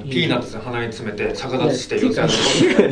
[0.00, 2.32] ピーナッツ鼻に詰めて逆立ちして四谷の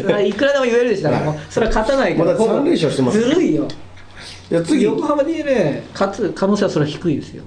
[0.03, 1.11] それはいくらでも言えるでしょ。
[1.11, 2.25] だからもうそれは勝たないけど。
[2.25, 3.69] まだ三連勝してますずるいよ。
[4.51, 4.85] いや次。
[4.85, 7.45] 横浜 d n a 勝つ可能性はそれは低いですよ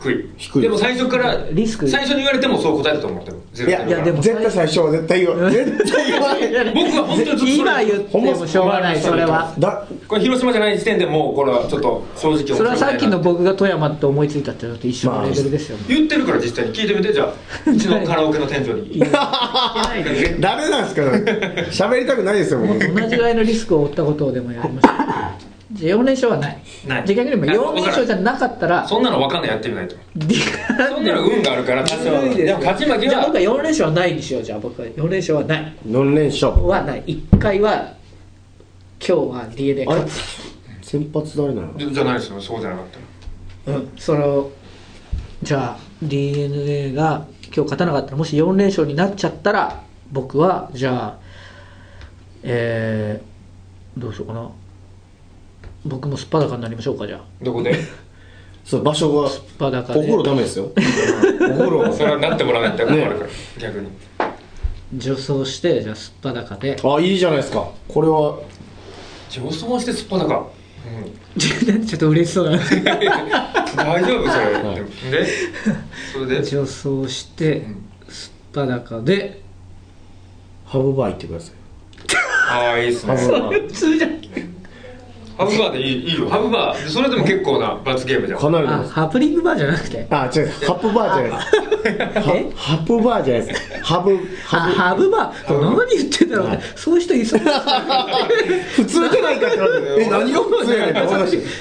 [0.00, 0.30] 低い。
[0.36, 0.62] 低い。
[0.62, 1.86] でも最初からリスク。
[1.86, 3.36] 最初に言われてもそう答えると思ってる。
[3.52, 6.72] ゼロいやいやでも絶対最初は絶対言わ 絶対言わない。
[6.74, 9.54] 僕は本当に今言ってもしょうがないそれは。
[9.58, 17.32] だこれ広島じゃない時点でもうこれはちょっと正直それはさっきの僕が富山って思いついたってのと一緒のレベルですよ、言ってるから実際に聞いてみてじゃあ
[17.70, 19.02] うちのカラオケの店長に。
[20.40, 22.60] 誰なんですか喋りたくないですよ
[22.94, 25.32] 同じぐらいのリスクを負ったことをでもやりました
[25.74, 26.58] 4連勝はない。
[26.86, 27.06] ない。
[27.06, 27.56] じゃあ逆にない。
[27.56, 28.86] 4連勝じゃなかったら。
[28.86, 29.96] そんなの分かんないやってみないと。
[30.88, 32.04] そんなの運があるから多少。
[32.34, 33.10] でも勝ち負けは。
[33.10, 34.88] じゃあ僕は4連勝はないにしようじゃあ僕は。
[34.88, 35.72] 4連勝はない。
[35.86, 36.66] 4連勝。
[36.66, 37.02] はない。
[37.06, 37.92] 1回は
[39.06, 40.00] 今日は DNA あれ？
[40.00, 40.88] 勝つ。
[40.88, 41.72] 先発誰なの？
[41.76, 42.40] じゃじゃないですよ。
[42.40, 42.84] そうじゃなかっ
[43.64, 43.78] たら。
[43.78, 43.88] うん。
[43.96, 44.50] それを
[45.42, 51.18] じゃあ DNA が今日勝たなかったらもし4連勝になっちゃったら僕はじゃあ
[52.42, 54.50] えー、どうしようかな
[55.84, 57.20] 僕もすっぱだかになりましょうかじゃあ。
[57.42, 57.74] どこで？
[58.64, 60.66] そう場所がすっぱだかお風呂でダメですよ。
[60.66, 62.84] お風呂それはなってもらわないと。
[62.86, 63.30] 困るから。
[63.58, 63.88] 逆に。
[64.96, 66.76] 女装してじゃあすっぱだかで。
[66.82, 67.68] あいいじゃないですか。
[67.88, 68.38] これは。
[69.30, 70.46] 女装してすっぱだか
[71.36, 71.40] うん。
[71.86, 72.58] ちょっと嬉しそうな。
[72.58, 75.10] 大丈夫それ、はい。
[75.10, 75.26] で？
[76.12, 76.44] それで？
[76.44, 77.66] 女装して
[78.08, 79.40] すっぱだかで。
[80.66, 81.54] ハブバー行ってください。
[82.50, 83.16] ああいいっすね。
[83.16, 84.20] ハブバー 普通じゃん
[85.40, 86.28] ハブバーでいいいいよ。
[86.28, 88.38] ハブバーそれでも結構な罰ゲームじゃん。
[88.38, 90.06] あかなりのハプニングバーじゃなくて？
[90.10, 90.48] あ違う。
[90.66, 91.46] ハプバーじゃない。
[92.12, 92.52] ですえ？
[92.54, 93.82] ハハプバーじゃないです。
[93.82, 94.18] ハブ
[94.52, 95.60] あハブバー？
[95.60, 96.50] 何言ってんだろう。
[96.50, 97.40] ねそういう人いそう。
[98.76, 101.08] 普通じゃないかって言われてえ何が普通やねん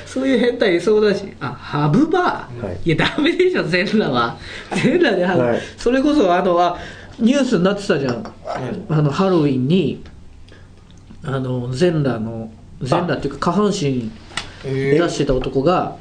[0.05, 1.23] そういう変態いそうだし。
[1.39, 2.79] あハブバー、はい。
[2.83, 4.35] い、やダメでしょ全裸は。
[4.75, 5.61] 全裸でハブ、はい。
[5.77, 6.77] それこそあのあ
[7.17, 8.23] ニュースになってたじゃん、
[8.89, 10.03] あのハロウィンに
[11.23, 12.49] あの全裸の
[12.81, 14.11] 全裸っていうか下半身
[14.65, 15.97] え出してた男が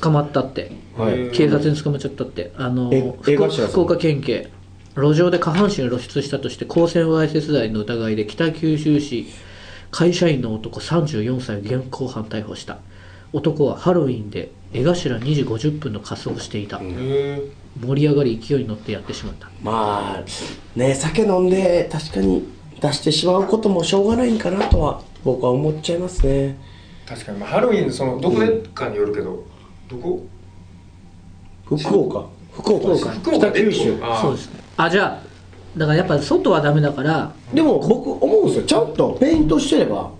[0.00, 1.30] 捕まったって、はい。
[1.30, 2.52] 警察に捕まっちゃったって。
[2.56, 4.50] あのえ福岡県警。
[4.96, 9.26] 路上で下半身を露出したとして公然わいせつ罪の疑いで北九州市
[9.90, 12.78] 会社員の男34歳を現行犯逮捕した。
[13.32, 17.42] 男はハロウィンで江頭2時50分の仮装をしていた、え
[17.78, 19.48] 盛り上がり勢いに乗ってやってしまった。
[19.62, 22.48] まあね酒飲んで確かに
[22.80, 26.56] 出してしまうこともしょうがないんかなとは僕は思っちゃいますね。
[27.06, 27.38] 確かに。
[27.38, 29.44] まあハロウィンそのどこでかによるけど
[29.88, 30.24] どこ？
[31.66, 32.26] 福岡。
[32.52, 33.50] 福岡です福岡。
[33.50, 33.98] 北九州。
[34.00, 34.20] あー。
[34.22, 34.54] そうです。
[34.54, 37.32] ねあじゃあだからやっぱ外はダメだから。
[37.52, 38.64] でも僕思うんですよ。
[38.64, 40.10] ちゃんとペイントしてれば。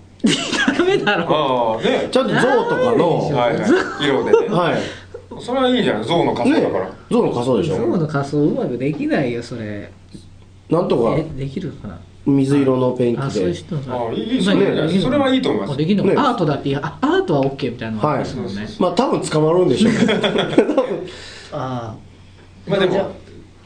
[0.77, 1.75] ダメだろ。
[1.75, 2.09] ああね。
[2.11, 3.19] ちゃんと象とかの。
[3.19, 3.67] はいは
[4.01, 4.05] い。
[4.05, 4.53] 色でね。
[4.53, 4.81] はい。
[5.39, 6.03] それはいいじゃん。
[6.03, 9.91] 象の仮装ねだから、象の仮装でし象ょの仮装うまくできないよそれ。
[10.69, 11.15] なんとか。
[11.15, 11.99] えできるかな？
[12.27, 14.59] 水色のペイントあそういうで人さああいいいいそれい
[14.89, 14.99] いね。
[15.01, 15.73] それはいいと思います。
[15.73, 20.13] あできるのアートだってあアートは OK みたいなのがありますもんね、まあ多分捕まるんでしょうけど
[21.53, 21.95] あ
[22.67, 23.11] まあでも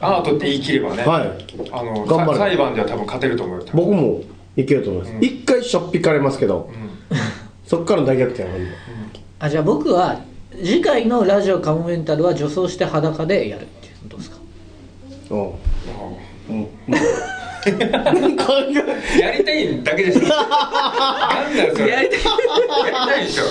[0.00, 1.44] アートって言い切ればね、はい。
[1.72, 2.38] あの頑張れ。
[2.38, 3.64] さ裁判では多分勝てると思うよ。
[3.64, 4.20] 多分僕も
[4.56, 6.68] いけると思いますうん一回しょっぴかれますけど
[7.66, 8.70] そっからの大逆転あるんで。
[9.40, 10.20] あじゃあ僕は
[10.62, 14.36] 次回のラジオカモメンタルは女装して裸でやるっていうのどうですか？
[15.30, 16.68] うんうん
[17.66, 20.20] やりたいだけでしょ。
[20.22, 21.88] なんだよそれ。
[21.90, 22.26] やりたいや
[22.90, 23.44] りたいでしょ。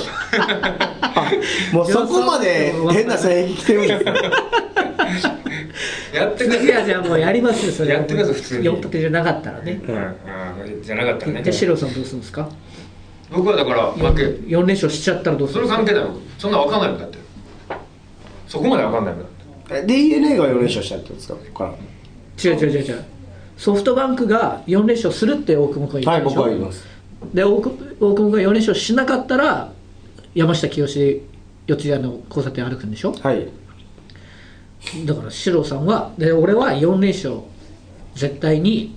[1.78, 4.14] もうそこまで変な性癖来てるんですか？
[6.14, 6.66] やってください。
[6.66, 7.90] いやじゃあもうやりますよそれ。
[7.94, 8.70] やってください普通に。
[8.70, 9.80] 4泊じゃなかったらね。
[9.88, 9.96] うん。
[9.96, 10.00] う
[10.80, 10.84] ん。
[10.84, 11.42] じゃなかったらね。
[11.42, 12.50] でシロさんどうするんですか？
[13.32, 14.24] 僕はだから負け。
[14.24, 15.82] 4連勝しちゃったらどうすそるんですか？
[15.82, 17.18] れ関係ないもんそんな分かんないもんだって
[18.48, 19.30] そこまで分かんないもんだ
[19.78, 19.88] って。
[19.88, 21.34] DNA が4連勝したってことですか？
[21.36, 21.72] ここから。
[22.52, 23.04] 違う違う違う違う
[23.62, 26.88] ソフトバンクが4連勝するって大久保君がはい言ったでしょ、僕は言います。
[27.32, 29.72] で大久大久保君が4連勝しなかったら
[30.34, 31.22] 山下清四
[31.68, 33.14] 谷の交差点歩くんでしょ。
[33.14, 33.48] はい。
[35.06, 37.42] だから四郎さんはで俺は4連勝
[38.16, 38.96] 絶対に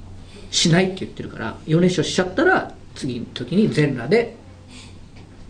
[0.51, 4.35] しないって言ってるから4連勝しちゃったら次の時に全裸で、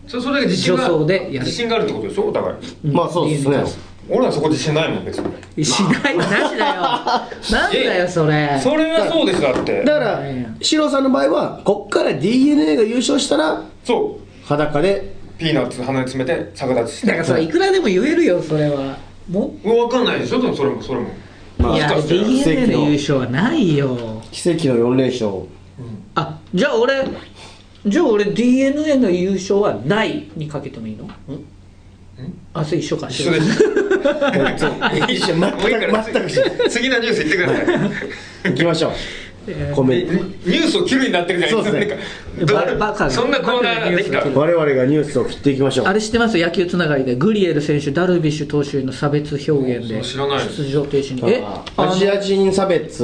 [0.07, 1.31] そそれだけ自信が女装でやる。
[1.39, 2.57] 自信があるってことでしょお互い。
[2.83, 3.63] うんまあそうですね
[4.09, 5.17] 俺はそこ自信ないもん別
[5.55, 6.17] にしない？
[6.17, 6.81] なしだよ。
[7.51, 8.59] なんだよそれ。
[8.61, 9.83] それはそうですだって。
[9.83, 10.21] だから
[10.61, 14.45] シロさんの場合はこっから DNA が優勝したらそう。
[14.47, 15.13] 裸で。
[15.37, 17.07] ピーナッツ鼻に詰めて逆立ちして。
[17.07, 18.97] だからそれいくらでも言えるよそれは。
[19.29, 20.41] も分かんないでしょ？
[20.41, 21.07] でもそれもそれも。
[21.57, 22.89] まあいやもしかしたら DNA の。
[22.89, 23.97] 優勝はないよ。
[24.31, 25.31] 奇跡の4連勝。
[26.15, 26.93] あじゃあ俺
[27.85, 31.03] じゃあ俺 DNA の優勝はないにかけてもいいの？
[31.05, 31.09] ん？
[32.53, 33.07] あそれ一緒か。
[33.09, 33.63] 一緒です。
[35.11, 35.35] 一緒。
[35.35, 36.43] 全くもういいから全く一緒。
[36.69, 37.65] 次のニュース言ってください。
[38.51, 38.91] 行きましょう。
[39.47, 41.97] えーコメニュースを切るになってるじゃないそうですね。
[42.95, 44.39] かそんなコーナーできたバカがニュースを切る。
[44.39, 45.85] 我々がニュースを切っていきましょう。
[45.85, 46.37] あれ知ってます？
[46.39, 51.31] 野球つながりでグリエル選手ダルビッシュ投手への差別表現で出場停止に。
[51.31, 51.43] え？
[51.45, 53.03] あアジアあ人差別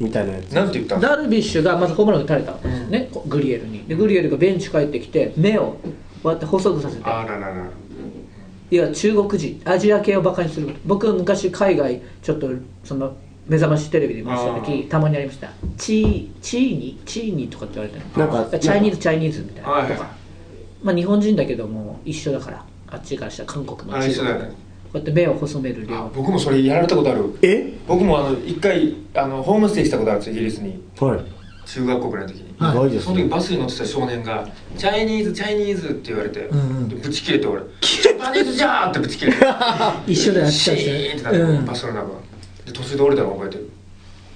[0.00, 0.52] みたいなやつ。
[0.52, 1.02] なんて言ったの？
[1.02, 3.84] ダルビッシュがまずホームラン打たれたんですね、こグリエルに。
[3.86, 5.76] でグリエルがベンチ帰ってきて目を
[6.22, 7.02] こうやって細くさせて。
[7.04, 7.70] あららら
[8.70, 10.74] いや中国人アジア系をバカにする。
[10.86, 12.48] 僕昔海外ちょっと
[12.84, 14.54] その目覚ましテレビで見せた。
[14.54, 15.50] 時たまにありました。
[15.76, 17.00] チーチーニ？
[17.04, 18.26] チーニとかって言われたの。
[18.26, 20.10] なんか Chinese Chinese みたいな、はいとか。
[20.82, 22.64] まあ、日本人だけども一緒だから。
[22.92, 24.46] あっちからしたら韓国もあれ一緒だよね。
[24.46, 24.54] こ
[24.94, 27.38] うやって目を細めるあ量僕もそれやられたことある。
[27.42, 27.72] え？
[27.86, 30.82] 僕もあの一回あのホームステイしたことあるんですよイギリスに。
[30.98, 31.20] はい。
[31.66, 32.72] 中学校ぐらいの時に、はい。
[32.72, 33.00] 意外ですね。
[33.02, 34.46] その時バスに乗ってた少年が
[34.76, 36.88] 「チャイニーズチャイニーズ」って言われて、んうん。
[36.88, 39.38] でブチ切れて俺「Japanese じゃー!」ってブチ切れて。
[40.06, 40.76] 一緒でやってシた。
[40.76, 41.64] しーンってなって、うん。
[41.66, 42.06] バスの中
[42.66, 43.70] で途中で降りたの覚えてる。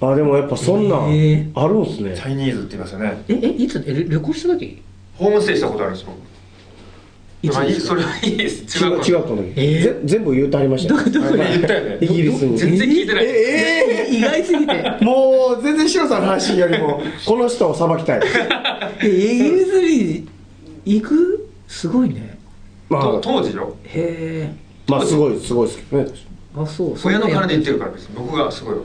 [0.01, 2.13] あでもやっぱそんなんあるんすね。
[2.15, 3.23] Chinese って言いますよね。
[3.29, 4.81] ええいつえ旅旅行した時？
[5.17, 6.09] ホームステイしたことあるんですよ。
[6.09, 6.17] まあ
[7.45, 8.65] いいいつですかそれはいいです。
[8.79, 9.83] 中学中学校の時、えー？
[9.83, 10.93] ぜ全部言うてありました。
[10.95, 11.37] よどどこ？
[11.37, 11.97] で言ったよね。
[12.01, 13.25] イギリスに全然聞いてない。
[13.25, 14.97] ええ意外すぎて。
[15.01, 18.21] もう全然白さんの話よりもこの人を裁きたい。
[19.03, 20.27] えイギリスに
[20.85, 21.49] 行く？
[21.67, 22.37] すごいね。
[22.89, 23.75] まとあ当時よ。
[23.83, 24.53] へえ
[24.87, 26.11] まあすごいすごいですけどね。
[26.57, 26.93] あそう。
[27.03, 28.75] 親の金で言ってるるから別に僕がすごい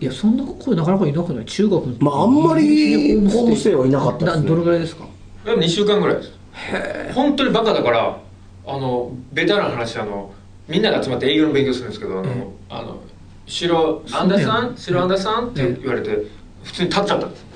[0.00, 1.44] いやそんな声なかなかいなくない？
[1.44, 3.74] 中国のまああんまりホームステイ。
[3.74, 4.42] はいなかったですね。
[4.44, 5.04] などれぐらいですか？
[5.44, 6.37] でも2週間ぐらいです
[7.14, 8.18] 本当にバカだから
[8.66, 10.32] あのベタな話あの
[10.66, 13.00] みんなで集まって営業の勉強するんですけどあの、ええあの
[13.46, 16.26] 白アンダーさん白アンダーさんってええ言われて
[16.62, 17.48] 普通に立っちゃったんです。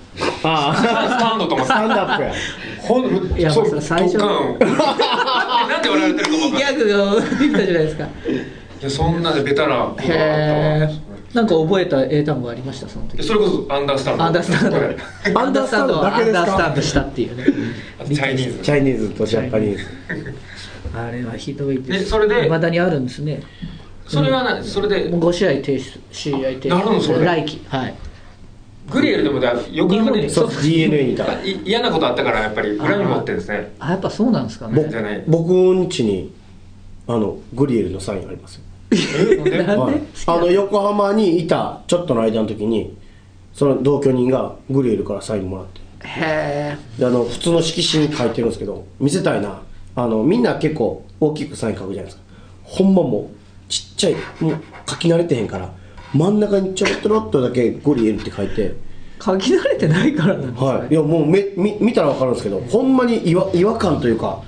[0.44, 1.72] あスタンドと思って。
[1.72, 2.32] あスタンドアップや。
[2.80, 5.68] ほんいやそれ最初ドッカン。
[5.68, 6.74] なんで笑われてるか分かんない。
[6.74, 8.04] ャグが出てたじゃないですか。
[8.04, 8.08] い
[8.82, 12.88] やそんなでベタなことがあったわなんか覚えた英単語ありました？
[12.88, 13.16] その時。
[13.16, 14.25] でそれこそアンダースタンド。
[14.25, 14.77] アンダースタンド。
[15.40, 17.45] understand だけですか understand したっていうね。
[18.14, 19.85] Chinese Chinese と Japanese。
[20.95, 21.90] あれはひどいです。
[21.90, 23.42] でそれでいまだにあるんですね。
[24.07, 26.68] それは何それでもう5試合停止試合停止。
[26.68, 27.25] なるほどそれ。
[27.25, 27.64] 来季。
[27.68, 27.95] はい。
[28.90, 30.62] グリエルでもだ横浜で日本そう。
[30.62, 31.42] DNA にいた。
[31.42, 33.73] 嫌なことあったからやっぱり恨み持ってるんですね。
[33.79, 35.25] あやっぱそうなんですかぼねじゃない。
[35.27, 36.31] 僕ん家に
[37.07, 38.62] あのグリエルのサインありますよ
[38.96, 42.96] はい、あの横浜にいたちょっとの間の時に
[43.52, 45.81] その同居人がグリエルからサインもらって。
[46.05, 49.62] へえであの普通の色紙に書いてるんですけど見せたいな。
[49.94, 52.22] あのみんな結構大きくサイン書くじゃないですか。
[52.64, 55.70] ほんまもうちっちゃいもう書き慣れてへんから
[56.14, 58.74] 真ん中にちょろっとろっとだけグリエルって書いて。
[59.24, 60.64] 書き慣れてないからなんですか？
[60.64, 60.88] はい。
[60.88, 64.42] いやもうめみ見たら分かるんですけどほんまに違和違和感というか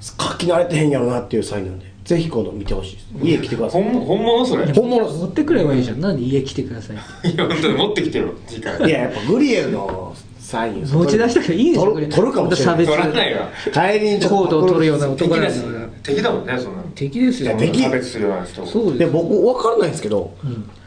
[0.00, 3.06] 書き慣れてへんやろなっていうサインなんでぜひ今度見てほしいです。
[3.22, 3.82] 家来てください。
[3.82, 4.66] 本本物それ。
[4.66, 6.00] い本物持ってくればいいじゃん。
[6.00, 7.00] なんで家来てくださいっ
[7.34, 7.36] て。
[7.36, 12.76] や本当に持ってきてよ次回いややっぱグリエルのサイン持ち出したからいいでしょ取これる取るかもしれない。
[12.76, 13.02] また差別。
[13.02, 16.88] 取らないわ帰りにちょっとコードを取るような敵男なんですだから敵だもんねそんなの。
[16.94, 17.50] 敵ですよ。
[17.50, 17.82] いや敵。
[17.82, 18.64] 差別するような人。
[18.64, 18.98] そうです。
[19.00, 20.34] で僕分からないんですけど、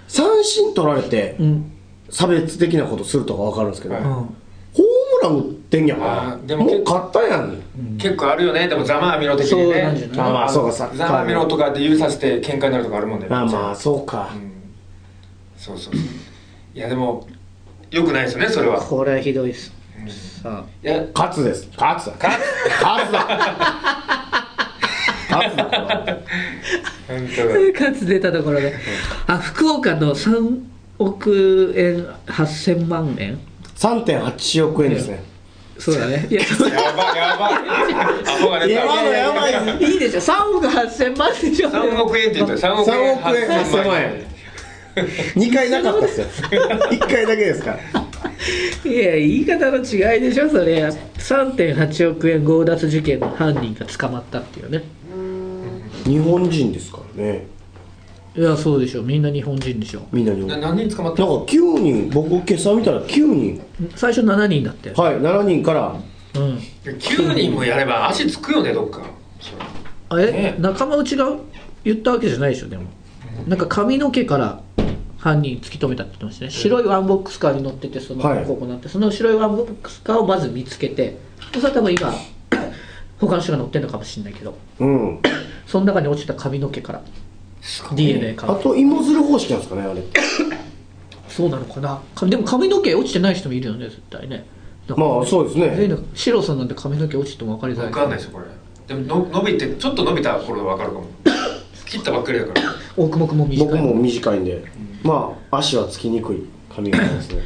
[0.07, 1.71] 三振取られてうん。
[2.09, 4.03] 差別的なことするとか分かるんですけど、はい
[5.21, 7.61] ホームラン打ってんやでももう勝ったやん、
[7.97, 8.67] 結構あるよね。
[8.67, 10.09] でもざまあみろ的にね。
[10.15, 13.27] まあそうかサッカーざまあみろとかで指さして喧嘩になるとかあるもんね。
[13.29, 14.51] まあまあそうか、うん。
[15.57, 16.03] そうそうそう。
[16.73, 17.27] いやでも
[17.89, 18.79] よくないですよねそれは。
[18.79, 19.71] これはひどいです。
[20.41, 21.69] さいや勝つです。
[21.77, 22.05] 勝つ。
[22.05, 22.41] だ勝つ。
[22.81, 23.25] 勝つだ
[25.31, 26.17] 勝つだこれは
[27.07, 27.53] 本当だ。
[27.87, 28.73] あかつ出たところで。
[29.27, 30.59] あ福岡の3
[30.99, 33.39] 億円8000万円
[33.81, 35.23] 3.8億円ですね。
[35.79, 36.27] そうだね。
[36.29, 37.53] いややばいやばい。
[38.27, 39.83] アホが出たやばいやばい。
[39.83, 40.19] いいでしょ。
[40.21, 41.69] 3億8000万でしょ。
[41.71, 44.31] 3億円って言ったら3億円3億円8000万円。
[45.33, 46.27] 2回なかったですよ。
[46.91, 48.91] 1回だけですから。
[48.91, 50.83] いや言い方の違いでしょそれ。
[50.85, 54.83] 3.8億円強奪事件の犯人が捕まったっていうね。
[56.05, 57.47] 日本人ですからね
[58.33, 59.03] いやそうでしょ。
[59.03, 60.03] みんな日本人でしょ。
[60.11, 60.59] みんな日本人。
[60.61, 61.21] ななんか何人捕まった？
[61.23, 63.61] の9人僕今朝見たら9人
[63.95, 65.95] 最初7人だってはい7人から。
[66.35, 66.57] うん。
[66.85, 69.01] 9人もやれば足つくよねどっか。
[70.09, 70.55] あれ、ね。
[70.59, 71.35] 仲間内が
[71.83, 72.83] 言ったわけじゃないでしょでも。
[73.47, 74.61] なんか髪の毛から
[75.17, 76.51] 犯人突き止めたって言ってましたね。
[76.51, 78.45] 白いワンボックスカーに乗っててそのはい。
[78.45, 81.17] ここなって、その白いワンボックスカーをまず見つけて
[81.53, 82.13] それは多分今
[83.19, 84.55] 他の人が乗ってるのかもしれないけど。
[84.79, 85.19] うん。
[85.67, 87.01] その中に落ちた髪の毛から
[87.95, 90.01] DNA あかと芋づる方式なんですかねあれ。
[91.29, 92.01] そうなのかな。
[92.15, 94.45] かでも髪の毛落ちてない人もいるよね絶対ね。
[94.87, 95.97] だからまあそうですね。
[96.13, 97.87] 白さんなんて髪の毛落ちても分かりづらい。
[97.87, 98.45] 分かんないですよこれ。
[98.87, 101.05] でもの伸びてちょっと伸びた頃は分かるかも。
[101.85, 102.61] 切ったばっかりだから。
[102.97, 103.67] 大久保君も短い。
[103.67, 104.63] 僕も短いんで。
[105.03, 107.41] まあ足はつきにくい髪型ですね。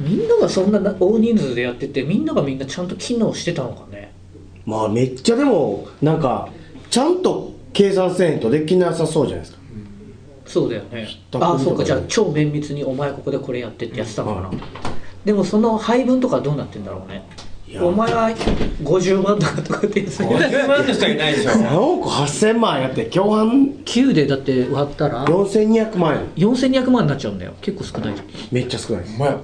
[0.00, 4.12] みんながそんなな大人数でやっててみんながみんなちゃんと機能してたのかね。
[4.64, 6.48] まあめっちゃでもなんか
[6.90, 9.62] ちゃんと計算せんとできなさそうじゃないですか。
[10.46, 11.06] そうだよね。
[11.34, 11.84] ああそうか。
[11.84, 14.56] じゃあ超綿密にお前ここでこれやってってやってたのかな、はい
[15.24, 17.22] でもその配分とかどうなってんだろうね。
[17.80, 18.30] お前は
[18.82, 21.56] 50万とかとかって言って50万の人いないでしょ。
[21.56, 23.66] 何億8000万やって共犯。
[23.84, 25.24] 9でだって割ったら。
[25.26, 26.48] 4200万円。
[26.48, 27.52] 4200万になっちゃうんだよ。
[27.60, 28.14] 結構少ない
[28.50, 29.36] めっちゃ少ないですお前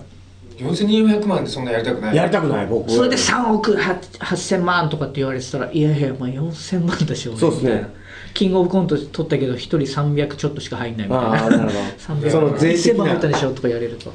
[0.56, 2.16] 4200万でそんなやりたくない？
[2.16, 2.90] やりたくない僕。
[2.90, 7.92] それで3億8000万とかって言われてたらいやいやまあ4000万でしょそうっすね
[8.34, 11.28] キングオブコント取ったけど1人300ちょっとしか入んないみたいな。
[11.28, 11.70] ああなるほど。
[12.26, 14.12] 300その税的1000万入ったなでしょとか言われると、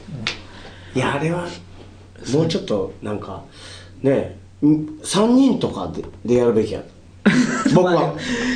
[0.96, 1.48] いやあれは
[2.34, 3.44] もうちょっとなんか
[4.04, 6.84] ね3人とかででやるべきや。
[7.74, 8.16] 僕は。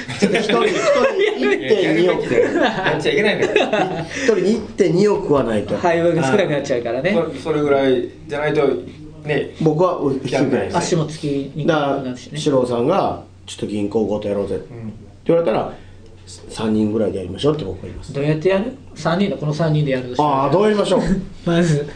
[0.09, 2.29] 一人一人1.2億。
[2.29, 4.35] でやっちゃいけないんだから一人
[4.77, 5.77] 1.2億はないと。
[5.77, 7.15] 配分が少なくなっちゃうからね。
[7.41, 8.67] それぐらいじゃないと
[9.25, 10.77] ね僕は低くないです。
[10.77, 12.39] 足もつきにくくだからなるしね。
[12.39, 14.65] 四郎さんが「ちょっと銀行強盗やろうぜ」って
[15.25, 15.73] 言われたら
[16.27, 18.13] 3人ぐらいでやりましょうって僕は言います。
[18.13, 19.37] どうやってやる ?3 人で？
[19.37, 21.01] この3人でやるとしたらああどうやりましょう？
[21.45, 21.87] まず。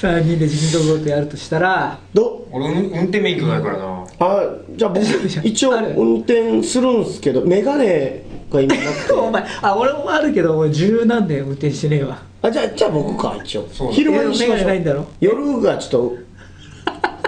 [0.00, 1.98] 3人で人道強盗やるとしたら。
[2.14, 4.04] ど俺運運転免許ないからな。
[4.20, 4.44] あ
[4.76, 5.04] じゃあ僕
[5.42, 7.84] 一応運転するんすけど眼鏡
[8.50, 9.12] が今なくて。
[9.14, 12.18] お前あ俺もあるけどもう十何年運転してねえわ。
[12.42, 13.66] あじゃあじゃあ僕か一応。
[13.90, 14.66] 昼間にしましょう。
[14.66, 15.06] 眼鏡ないんだろ？
[15.20, 16.16] 夜がちょっと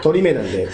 [0.02, 0.68] 取り目なんで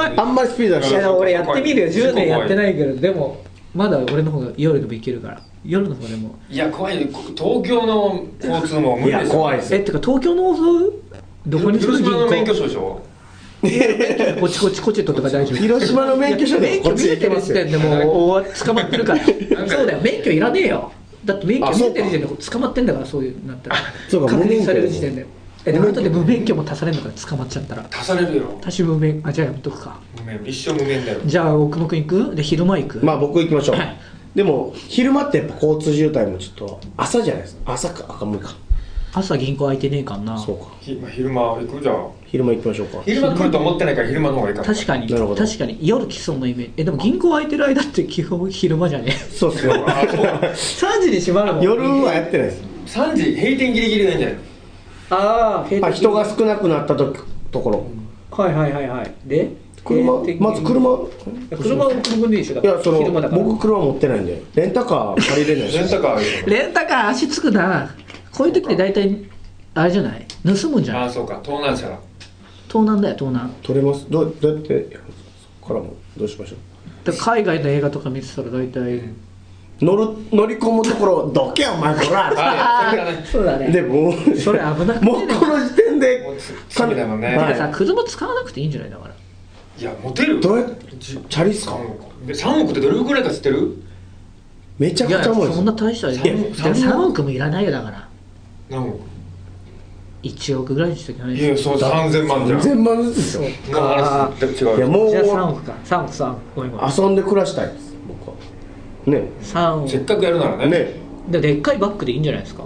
[0.00, 1.92] あんまりスピード出しいてや俺やってみるよ。
[1.92, 3.42] すごい10年やってないけどでも
[3.74, 5.40] まだ俺の方が夜でもいけるから。
[5.64, 6.34] 夜の方でも。
[6.50, 6.98] いや怖い。
[6.98, 10.54] 東京の交通も無いや理ですよ怖いですえってか東京の
[11.46, 13.00] どこに広島の免許銀証でしょ。
[13.62, 15.56] 行こっちこっちこっち取ってか大丈夫。
[15.56, 17.96] 広島の免許証で免こっち許見えてる行けますよ時点でも
[18.36, 19.20] うお捕まってるから。
[19.24, 19.98] そうだよ。
[20.02, 20.92] 免許いらねえよ。
[21.24, 22.00] だって免許あそうか。
[22.02, 23.76] 見えてる時点で捕まってんだからそういうなったら
[24.08, 24.34] そうか。
[24.36, 25.24] 確認される時点で
[25.66, 27.86] えでも無免許後で無免許も足されるのから捕まっちゃったら。
[27.92, 28.42] 足されるよ。
[28.60, 29.98] 私無免あじゃあやめとくか。
[30.18, 31.20] 無免一生無免だよ。
[31.24, 32.34] じゃあ大久保君行く？
[32.36, 33.76] で昼間行く、まあ僕行きましょう。
[33.76, 33.96] はい。
[34.34, 37.72] でも昼間ってやっぱ交通渋滞もちょっと朝じゃないですか。
[37.72, 38.54] 朝か赤無理か。
[39.16, 40.36] 朝銀行空いてねえかんな。
[40.36, 40.64] そうか。
[40.80, 42.08] ひまあ昼間行くじゃん。
[42.26, 42.98] 昼間行きましょうか。
[43.06, 45.06] 昼間来ると思ってないから昼間の方がいいかも確かに。
[45.06, 45.46] なるほど。
[45.46, 45.78] 確かに。
[45.80, 46.72] 夜来そうなイメージ。
[46.78, 50.20] えでも銀行空いてる間って基本昼間じゃねそうっすねあそう。
[50.98, 52.62] 3時に閉まるもん夜はやってないです。
[52.86, 54.38] 3時閉店ギリギリがいいんじゃない？
[55.14, 57.14] あああ人が少なくなったと
[57.50, 57.86] ところ。
[58.30, 59.14] はいはいはいはい。
[59.24, 59.52] で
[59.84, 60.98] 車まず車。
[61.60, 62.62] 車を車でいいでしょ？
[62.62, 63.00] いやその
[63.30, 64.42] 僕車持ってないんで。
[64.54, 67.94] レンタカー借りれないレンしタカーあるよレンタカー足つくな。
[68.32, 69.24] こういう時って大体
[69.74, 70.26] あれじゃない？
[70.44, 71.02] 盗むんじゃない？
[71.04, 71.40] ああそうか。
[71.42, 71.98] 盗難車だ。
[72.68, 73.54] 盗難だよ盗難。
[73.62, 74.06] 取れます？
[74.10, 74.98] どうどうやってそ
[75.60, 76.56] こからもどうしましょ
[77.04, 79.14] だから海外の映画とか見てたら大体、う
[79.80, 82.28] 乗る乗り込むところどけお前こら。
[82.36, 82.94] ああ
[83.24, 83.68] そうだね。
[83.68, 87.36] でもうそれ危なくてもうこの時点でもうつ罪だもんね。
[87.36, 89.14] はいてかさ車使わなくていいんじゃないだから。
[89.76, 93.76] いやモテるどうやってチャリっすか？3億で3億ってどれぐらいか知ってる？
[94.78, 97.22] めちゃくちゃ重いそんな大したいや3億？
[97.24, 98.08] もいらないよだから。
[98.70, 99.00] 何億
[100.22, 101.36] ？1億ぐらいにしときゃない？
[101.36, 102.60] いやそう3000万じゃん。
[102.60, 105.72] 3000万ずつですよの話って違ういやもうじゃあ3億か。
[105.84, 106.38] 3億3億。
[106.54, 106.90] ごめんごめん。
[106.96, 107.93] 遊んで暮らしたいです
[109.06, 109.28] ね。
[109.42, 110.66] 3億せっかくやるならね。
[110.68, 110.92] ね。
[111.30, 112.64] ででっかいバッグでいいんじゃないですか？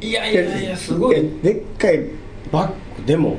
[0.00, 1.16] いやいやいやすごい。
[1.16, 2.00] えでっかい
[2.50, 3.36] バッグでも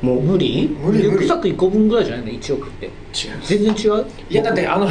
[0.00, 0.20] もう。
[0.20, 0.68] 無理？
[0.68, 0.98] 無理無理。
[1.02, 2.86] リュックサック1個分ぐらいじゃないの？1億って。
[2.86, 2.92] 違う。
[3.44, 4.06] 全然違う？
[4.30, 4.88] いやだってあの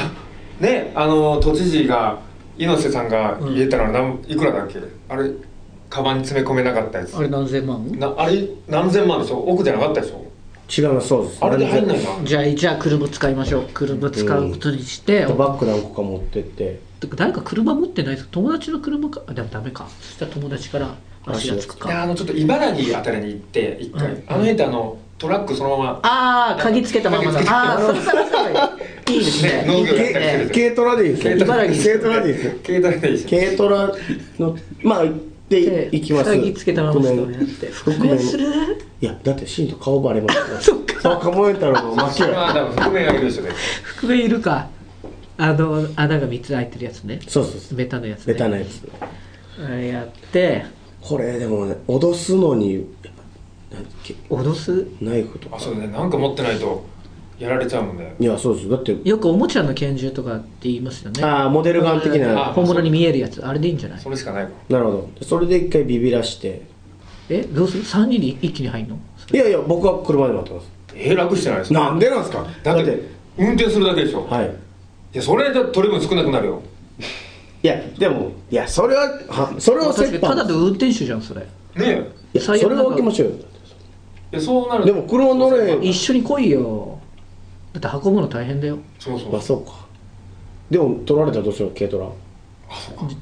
[0.60, 2.20] ねあの都知事が
[2.58, 4.80] 猪瀬さんが言えたのは何いくらだっけ？
[5.10, 5.30] あれ
[5.90, 7.18] カバンに詰め込めなかったやつ。
[7.18, 7.92] あれ何千万？
[8.00, 9.40] なあれ何千万でしょ？
[9.40, 10.24] 億じゃなかったでしょ？
[10.78, 11.44] 違うなそうです。
[11.44, 13.70] あれで入んないなじゃあじゃあ車使いましょう。
[13.74, 16.80] 車使うことにして、バッグ何個か持ってって。
[17.16, 18.34] 誰か車持ってないですか？
[18.34, 19.22] 友達の車か？
[19.28, 19.88] あでもダメか。
[20.00, 20.96] そしたら友達から
[21.26, 24.24] 足がつくいやかあのちょっと茨城あたりに行って一回、うん。
[24.28, 26.00] あの辺ってあのトラックそのまま。
[26.04, 27.34] ああ鍵つけたままだ。
[27.34, 28.34] 鍵つけたああそれからそ
[29.10, 29.50] れ いいですね。
[29.50, 31.38] ね農業やったりする軽トラでいいですよ。
[31.38, 32.54] 茨城軽トラでいいですよ。
[32.66, 33.92] 携帯でいいし軽トラ
[34.40, 35.04] のまあ
[35.52, 36.32] で行きます。
[36.32, 37.68] 鍵つけたままやって。
[37.72, 38.48] 覆覆面する？
[39.02, 41.02] いやだってシーンと顔バレますから そっか。
[41.02, 43.50] そうカモエンタルの負けそれはや多分覆面あげるでしょね
[44.02, 44.68] 覆面いるか？
[45.38, 47.20] あの穴が3つ開いてるやつね。
[47.28, 47.78] そうそうそう。
[47.78, 48.88] ベタのやつ、ね、ベタなやつ。
[49.66, 50.66] あれやって。
[51.02, 52.84] これでもね脅すのにやっ
[53.70, 54.16] ぱなんけ？
[54.30, 54.86] 脅す？
[55.02, 55.56] ナイフとか。
[55.58, 55.88] あそうだね。
[55.88, 56.84] なんか持ってないと
[57.42, 58.70] やられちゃうもんねいやそうです。
[58.70, 61.24] だってよくおもちゃの拳銃とかって言いますよね。
[61.24, 62.50] ああモデルガン的な。
[62.50, 63.44] あ本物に見えるやつ。
[63.46, 64.00] あれでいいんじゃない？
[64.00, 65.10] それしかないわなるほど。
[65.26, 66.62] それで一回ビビらして。
[67.30, 69.00] えどうする？3人で一気に入んの？
[69.34, 70.68] いやいや僕は車で待ってます。
[70.94, 71.80] えー、楽してないですか？
[71.80, 72.46] なんでなんですか？
[72.64, 73.02] だって
[73.38, 74.56] 運転するだけでしょ、い、はい。
[75.14, 76.62] やそれじゃ取り分少なくなるよ。
[77.64, 81.42] いやでもいやそれははそれは折確かにただ半で運転手じゃんそれ。
[81.42, 81.48] ね
[82.34, 82.40] え。
[82.40, 83.36] それは分けましょうよ。
[83.36, 83.40] い
[84.36, 84.86] やそうなる。
[84.86, 87.00] でも車乗れ一緒に来いよ
[87.80, 88.78] だって運ぶの大変だよ。
[89.00, 89.72] そうそうまあそうか。
[90.70, 92.08] でも取られたらどうしよう軽トラ。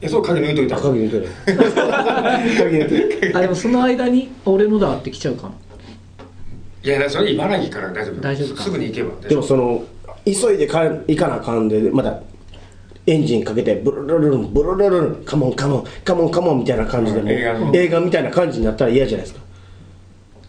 [0.02, 1.28] えそう鍵抜いといたあ鍵抜いてる。
[1.46, 2.90] 鍵抜い
[3.20, 3.32] てる。
[3.38, 5.54] あでもその間に俺のだって来ちゃうかな
[6.84, 8.22] いやだからそれ茨城から大丈夫。
[8.22, 8.64] 大丈夫か。
[8.64, 9.84] すぐに行けばでもその
[10.26, 12.22] 急いでか行かなあかんでまた
[13.08, 19.42] エンジンかけてブルルルンブルルルンカモンカモンカモンカモンみたいな感じでもう映画の映画みたいな感じになったら嫌じゃないですか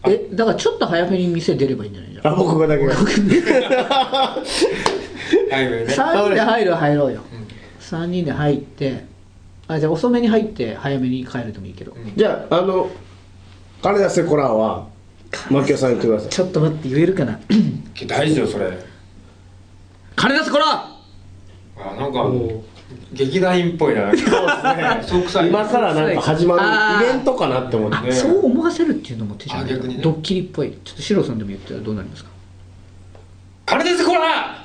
[0.05, 2.11] えだからちょっと早めに店出ればいいんじゃない？
[2.13, 2.93] じゃんあ僕がだけが。
[2.95, 3.01] は
[5.51, 7.21] いね3人で入るは入ろうよ、
[7.79, 9.05] 3人で入って
[9.67, 12.89] あじゃあ遅めに入って早めに帰るでもいいけど、じゃああの
[13.81, 14.87] 金田セコラーは
[15.49, 16.29] 牧雄さん言ってください。
[16.29, 17.39] ちょっと待って言えるかな？
[18.07, 18.77] 大事よそれ。
[20.15, 20.65] 金出すこら
[21.77, 22.23] あなんか
[23.13, 24.11] 劇団員っぽいな。
[25.03, 25.47] そうですね。
[25.49, 26.55] 今からなんか始ま
[26.99, 28.11] るイベントかなって思って。
[28.11, 30.01] そう思わせるっていうのも手じゃないあ逆にね。
[30.03, 30.71] ドッキリっぽい。
[30.83, 32.29] ちょっとシロさんでも言ったらどうなりますか？
[33.65, 34.63] 金ですこら！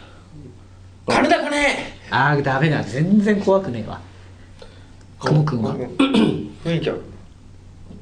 [1.09, 1.57] 金だ金
[2.11, 2.83] ああダメだ。
[2.83, 4.01] 全然怖くねえわ。
[5.21, 5.75] くもくんは。
[5.77, 7.01] 雰囲気ある。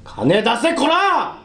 [0.04, 1.36] 金出せこら！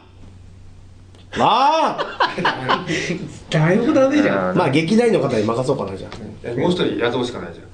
[1.38, 1.98] まあ！
[3.50, 4.56] だいぶダメじゃん。
[4.56, 6.16] まあ劇団員の方に任そうかなじゃあ。
[6.42, 7.66] えもう一人雇うしかないじゃん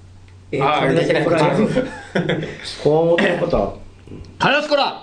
[0.53, 1.69] えあー金出せこらあそう
[2.85, 3.75] こう思ってる方は？
[4.39, 5.03] 金出すこら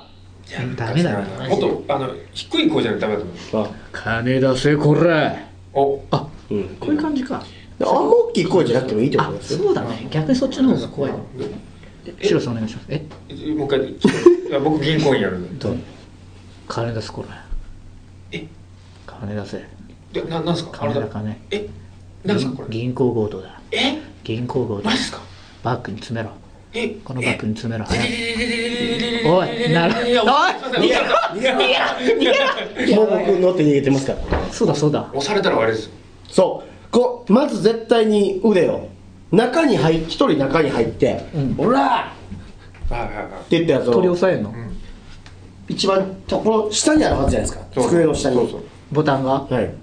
[0.76, 1.20] ダメだよ。
[1.50, 3.28] もっとあの低い声じゃないとダメだと
[3.58, 3.68] 思う。
[3.68, 3.72] あ。
[3.92, 5.36] 金出せこら
[5.74, 6.02] お。
[6.12, 6.64] あうん。
[6.80, 7.36] こういう感じか。
[7.82, 9.60] あんま大きい声じゃなくてもいいってこあとですよ。
[9.60, 10.08] そうだね。
[10.12, 11.14] 逆にそっちの方が怖い。
[12.06, 12.86] えシロさんお願いします。
[12.90, 13.00] え？
[13.56, 13.70] もう一
[14.50, 15.40] 回 僕銀行員やる
[16.68, 17.46] 金出すこら
[18.32, 18.46] え？
[19.06, 19.66] 金出せ。
[20.14, 20.72] でななんすか？
[20.80, 21.02] 金だ。
[21.08, 21.68] 金え？
[22.24, 22.68] なんすかこれ？
[22.70, 23.60] 銀行強盗だ。
[23.72, 23.98] え？
[24.24, 25.20] 銀行強盗マジっすか？
[25.64, 26.34] バッグに詰めろ。
[26.74, 26.90] え？
[27.04, 27.86] このバッグに詰めろ。
[27.92, 27.98] え？
[27.98, 29.30] 早く。
[29.30, 29.94] おおいなる。
[29.96, 31.02] おい逃げろ
[31.34, 31.58] 逃げろ。
[31.58, 34.20] 逃げろもう僕乗って逃げてますから。
[34.52, 35.10] そうだそうだ。
[35.14, 35.86] 押されたら終わりです。
[35.88, 35.92] よ
[36.30, 36.92] そう。
[36.92, 38.90] こうまず絶対に腕を
[39.32, 41.80] 中に入一人中に入ってうん「おら!」
[42.90, 43.26] はいはいはい。
[43.26, 44.54] って言ったやつ取りを押さえんの？
[45.70, 47.66] 一番とこの下にあるはずじゃないですか。
[47.88, 48.36] 机の下に。
[48.36, 48.62] そうそう。
[48.92, 49.42] ボタンが？
[49.50, 49.74] はい。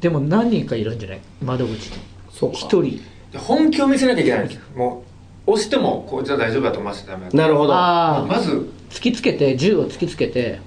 [0.00, 1.20] でも何人かいるんじゃない？
[1.42, 1.98] 窓口に。
[2.30, 2.58] そうか。
[2.58, 3.00] 一人
[3.32, 4.62] で本気を見せなきゃいけないんですよ。
[4.76, 5.04] も
[5.46, 7.74] う押してもこいつは大丈夫だと思わせてダメだなるほど。
[7.74, 10.60] ああまず突きつけて銃を突きつけて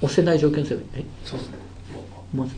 [0.00, 1.04] 押せない状況にすればいい。
[1.24, 1.54] そうですね。
[2.34, 2.54] えまず。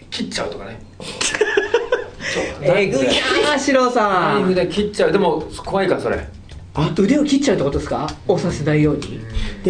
[0.00, 0.78] え切っちゃうとかね。
[2.62, 5.12] えぐいなーシロナイさフで切っちゃう。
[5.12, 6.26] でも怖いからそれ。
[6.74, 8.08] あ腕を切っちゃうってことですか？
[8.28, 9.02] 押させないように。
[9.02, 9.08] キ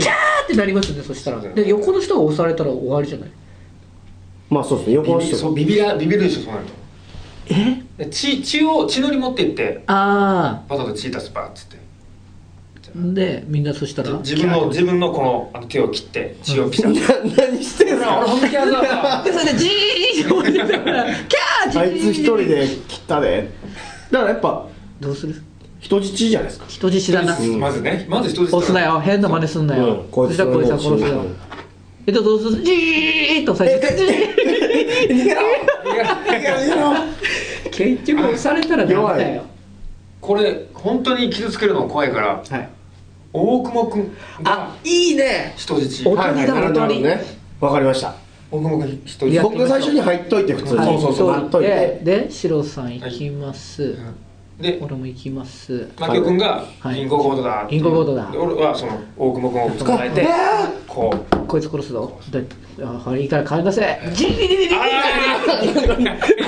[0.00, 0.04] ャー
[0.44, 1.36] ってなりますねそしたら。
[1.38, 3.30] そうだよねで横の人が押されたら終わりじゃない？
[4.50, 4.94] まあそうですね。
[4.94, 5.30] 横の人。
[5.30, 6.72] ビビそうビビらビビるでしょそうなると。
[7.50, 7.54] え？
[7.54, 11.76] で血血を血のり持っていってあパタッと血出すパーっつって。
[11.76, 11.80] あ。
[12.94, 23.50] でみんなそしたら自分の自分のこのあの手を切って血をピシャッな何してんの俺本気やだでそれでジーッて押してたからキャージーあいつ一人で切ったで。
[24.10, 24.66] だからやっぱ
[25.00, 25.42] どうする？
[25.80, 26.66] 人質じゃないですか。
[26.66, 27.60] 人質だな、うん。
[27.60, 28.98] まずねまず人質押すなよ。
[29.00, 30.08] 変な真似すんなよ、うん。
[30.10, 31.24] こいつそしたらこいつは殺すよう。
[31.24, 31.36] ん
[32.06, 32.64] えっとどうする？
[32.64, 33.86] ジーッと押さえて。
[35.08, 35.42] 逃げろ
[35.84, 36.08] 逃げろ逃げろ
[37.78, 39.44] 結局押されたらダメだよ。
[40.20, 42.68] これ本当に傷つけるの怖いからはい。
[43.32, 44.12] 大久保君
[44.42, 45.54] があいいね。
[45.56, 46.08] 人質。
[46.08, 46.54] おはいはいだ
[47.60, 48.16] わかりました。
[48.50, 49.40] 大久保君人質。
[49.42, 50.80] 僕最初に入っといて普通に。
[50.80, 51.00] はい。
[51.00, 52.00] そうそう待っといて。
[52.02, 53.96] ででシロさん行きます、
[54.60, 55.88] で俺も行きます。
[56.00, 56.96] 牧雄君がはい。
[56.96, 58.28] 銀行強盗だ銀行強盗だ。
[58.32, 60.26] で俺はその大久保君を捕まえて
[60.88, 61.18] こう。
[61.46, 62.18] こいつ殺すぞ。
[63.16, 64.00] いいいから金出せ。
[64.14, 64.32] ジーッ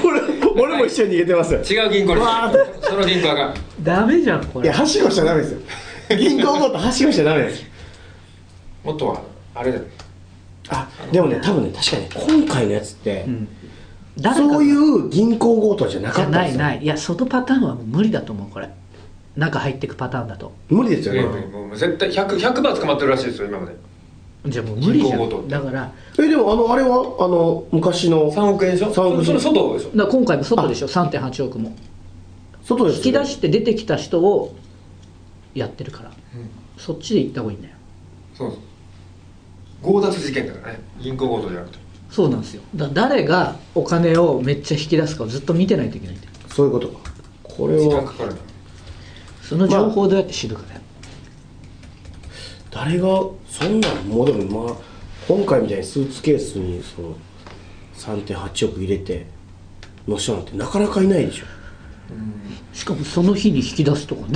[0.02, 0.20] これ
[0.60, 1.60] 俺も一緒に逃げてますよ。
[1.60, 3.54] 違う銀行にわその銀行が。
[3.82, 4.66] ダメじゃんこれ。
[4.66, 5.60] いやはしごしちゃダメですよ。
[6.16, 7.64] 銀行ごとはしごしちゃダメです。
[8.84, 9.22] もっとは
[9.54, 9.84] あれだよ。
[10.68, 13.48] あでもね多分ね確かに今回のやつって、ん。
[14.18, 14.54] 誰かが。
[14.54, 16.58] そういう銀行強盗じゃなじゃかったんですよ。
[16.58, 16.84] ないない。
[16.84, 18.68] いやそのパターンはもう無理だと思うこれ。
[19.36, 20.52] 中入ってくパターンだと。
[20.68, 23.72] 無理ですよね、もう絶対 100, 100番捕まってるらしいですよ今まで
[24.46, 25.48] じゃあもう無理じゃん。
[25.48, 25.92] だから。
[26.18, 26.96] えでもあのあれは？
[27.20, 28.32] あの昔の。
[28.32, 29.90] 3億円でしょ？3億円それ外でしょ？
[29.90, 31.76] だから今回も外でしょ？3.8億も。
[32.64, 34.54] 外です引き出して出てきた人を
[35.54, 36.12] やってるから、
[36.78, 37.74] そっちで行った方がいいんだよ。
[38.34, 38.60] そうそう。
[39.82, 40.80] 強奪事件だからね。
[41.00, 41.78] 銀行強盗じゃなくて。
[42.10, 42.62] そうなんですよ。
[42.74, 46.32] だから誰がお金をめっちゃ引き出すかをずっと見てないといけないんだよ。
[46.48, 46.98] そういうことか。
[47.42, 48.36] これ時間はかかるな。
[49.42, 50.80] その情報をどうやって知るかだよ、
[52.70, 53.08] 誰が
[53.60, 54.76] そんなんもうでもまあ
[55.28, 57.14] 今回みたいにスーツケースにその
[57.94, 59.26] 3.8億入れて
[60.08, 61.44] の人なんてなかなかいないでしょ。
[62.72, 64.28] しかもその日に引き出すとかね。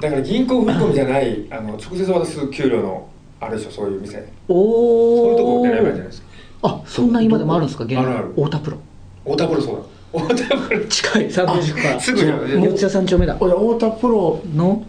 [0.00, 3.08] だから銀行振り込みじゃないあの直接渡す給料の
[3.40, 4.28] あれでしょそういう店。
[4.48, 6.28] おおそういうとこ狙えばいいんじゃないですか。
[6.62, 8.28] あそんな今でもあるんですか現あるある。
[8.34, 8.78] 太田プロ。
[9.24, 9.76] 太田プロそう
[10.12, 10.34] だ。
[10.34, 11.88] 太田プロ近い三分塾か。
[11.94, 14.84] ら すぐじゃん四谷三丁目だ俺太田プロの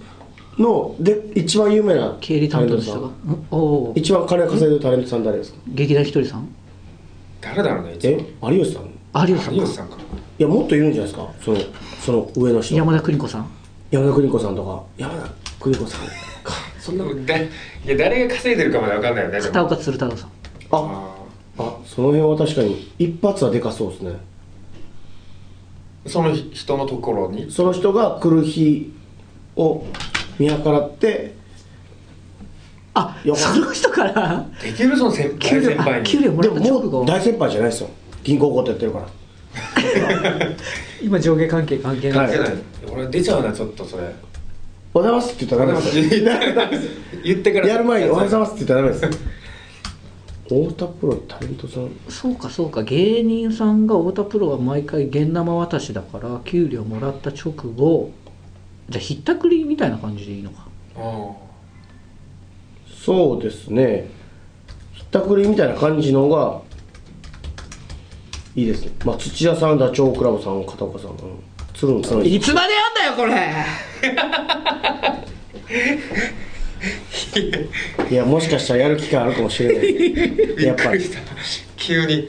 [0.60, 3.08] ので一番有名な経理担当の人が。
[3.08, 3.32] タレントさん。
[3.32, 3.58] んお
[3.92, 5.60] お一番金稼いでるタレントさん誰ですか？
[5.70, 6.48] 劇団ひとりさん。
[7.42, 8.26] 誰だろうね一え？
[8.42, 8.84] 番有吉さん。
[8.84, 8.90] い
[9.32, 9.56] 有吉さんか。
[9.56, 9.98] 有吉さんか。
[10.38, 11.32] やもっといるんじゃないですか？
[11.42, 11.58] その
[12.02, 12.76] その上の人。
[12.76, 13.50] 山田邦子さん。
[13.90, 14.84] 山田邦子さんとか。
[14.98, 15.30] 山田
[15.60, 16.02] 邦子さん。
[16.44, 17.50] かそんなだい
[17.86, 20.30] や誰が稼いでるかまで分かんないよね片岡鶴太郎さん。
[20.72, 21.16] あ
[21.58, 24.14] あその辺は確かに一発はでかそうですね。
[26.08, 27.52] その人のところに？
[27.52, 28.94] その人が来る日
[29.58, 29.86] を
[30.40, 31.36] 見計らって
[32.94, 34.46] あよその人から？
[34.64, 37.90] できるその先給料輩給料もらでももった直後う大先輩じゃないですよ。
[38.24, 39.08] 銀行強盗やってるから。
[41.02, 42.50] 今上下関係関係ない、はい。
[42.92, 44.14] 俺出ちゃうなちょっとそれ「おはよう
[44.94, 46.86] ございます」って言ったらダメです。
[46.86, 46.92] よ
[47.24, 47.68] 言ってから。
[47.68, 49.40] やる前に「おはようございます」って言ったらダメです。
[50.44, 51.90] 太田プロタレントさん。
[52.10, 52.84] そうかそうか。
[52.84, 58.12] 芸人さんが太田プロは毎回現生渡しだから給料もらった直後
[58.90, 60.68] じゃあひったくりみたいな感じでいいのか。
[60.98, 61.32] あ
[62.88, 64.10] そうですね。
[64.94, 66.62] ひったくりみたいな感じの方が
[68.56, 68.92] いいですね。
[69.06, 71.18] まあ土屋さんダチョウ倶楽部さん片岡さん、うん、
[71.74, 73.56] 鶴野さんいつまでやんだよこれ。
[78.10, 80.64] いやもしかしたらやる機会あるかもしれない。
[80.64, 81.00] やっぱり。
[81.00, 81.70] びっくりした。
[81.78, 82.28] 急に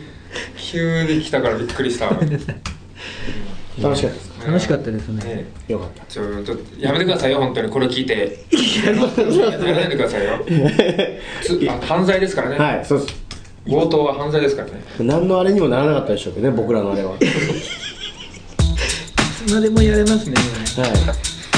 [0.56, 2.10] 急に来たからびっくりした。
[2.10, 2.38] ね
[3.80, 5.22] 楽しかったです楽しかったですね。
[5.24, 5.46] ね。
[5.68, 6.04] よかった。
[6.06, 7.70] ちょっとやめてくださいよ本当に。
[7.70, 8.44] これ聞いて。
[8.84, 10.44] やらないでくださいよ。
[11.42, 13.14] つあ犯罪ですからね、はいそうです。
[13.66, 14.82] 強盗は犯罪ですからね。
[15.00, 17.10] 何のあれにもならなかったでしょうけどね僕らのあれは。
[17.10, 17.26] はいい
[19.46, 20.34] つまでもやれますね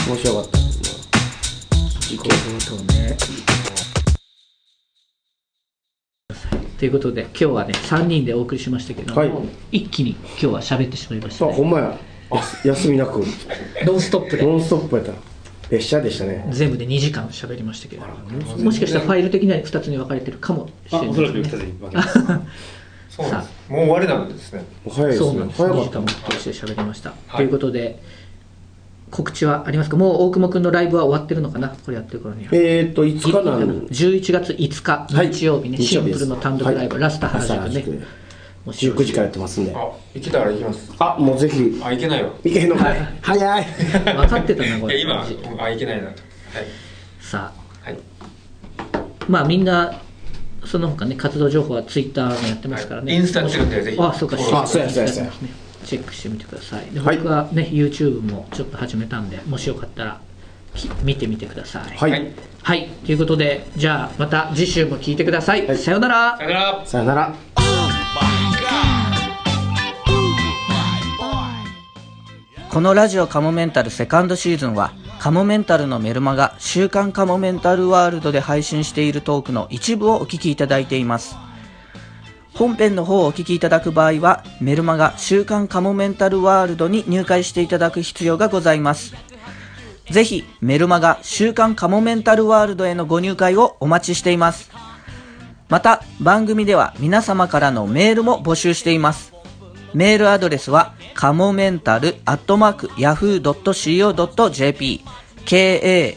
[0.09, 0.59] 面白かった。
[0.59, 3.17] 事故強盗ね。
[6.79, 9.33] ということで今日はね3人でお送りしましたけども、はい。
[9.71, 11.53] 一気に今日は喋ってしまいましたね。
[11.53, 11.99] さあほんまやや
[12.65, 13.25] 休みなく。
[13.85, 14.45] ノンストップで。
[14.45, 15.13] ノンストップやった。
[15.71, 16.47] 列車でしたね。
[16.51, 18.03] 全部で2時間喋りましたけど。
[18.63, 22.19] もしかしたらファイル的には2つに分かれてるかもしれないあおそらく2つに分けます。
[23.11, 23.53] そうなんです。
[23.71, 24.65] もう終わりなんですね。
[24.91, 25.27] 早いですね。
[25.27, 25.63] そうなんです。
[25.63, 27.37] 2時間も通して喋りました、はい。
[27.39, 28.03] ということで
[29.11, 29.97] 告知はありますか？
[29.97, 31.69] もう大久保君のライブは終わってるのかな？
[31.69, 32.51] これやってる頃には。
[32.53, 35.31] えーっと5日なん11月5日はい。
[35.31, 37.03] 日曜日ね、シンプルの単独ライブ、はい。
[37.03, 38.05] ラスタ原宿ね
[38.67, 39.75] ラスタ原宿もしよろし19時からやってますんで。
[39.75, 40.93] あ行けたら行きます。
[40.99, 41.81] あもうぜひ。
[41.83, 42.31] あ行けないわ。
[42.45, 43.09] いけへんのかい。
[43.21, 43.65] 早い。
[43.65, 45.01] 分かってたなこれ。
[45.01, 46.07] 今あ行けないなと。
[46.07, 46.67] はい。
[47.21, 47.53] さ
[47.85, 47.91] あ。
[47.91, 47.99] はい。
[49.29, 50.01] まあみんな
[50.65, 53.21] その他ね活動情報はツイッターもやってますからね、はい。
[53.21, 53.97] インスタやってるんでぜひ。
[54.01, 55.31] あそうかあそうやそうやそうや。
[55.31, 55.33] ね
[55.85, 56.95] チェックしてみてください。
[56.95, 57.17] ではい。
[57.17, 60.21] 僕はね YouTube もちょっと始めたんでもしよかったら
[60.75, 62.33] き見てみてくださいはい、はい。
[62.63, 62.89] はい。
[63.05, 65.79] ということでじゃあまた次週も聞いてください、はい。
[65.79, 66.37] さようなら。
[66.37, 66.87] さよなら。
[66.87, 67.35] さよなら
[72.73, 81.37] このラジオカモメンタルセカンドシーズンはカモメンタルのメルマガ週刊カモメンタルワールドで配信しているトークの一部をお聞きいただいています。
[82.55, 89.13] 本編の方をお聞きいただく場合はメルマガ週刊カモメンタルワールドに入会していただく必要がございます。
[90.11, 94.71] ぜひメルマガ週刊カモメンタルワールドへのご入会をお待ちしています。
[95.69, 99.32] また番組では皆様からのメールも募集しています。
[99.95, 103.43] メールアドレスは、かもメンタルアットマーク yahoo.co.jp
[105.45, 106.13] k-a-m-o-m-e-n-t-a-l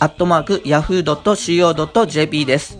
[0.00, 2.78] アットマーク yahoo.co.jp です。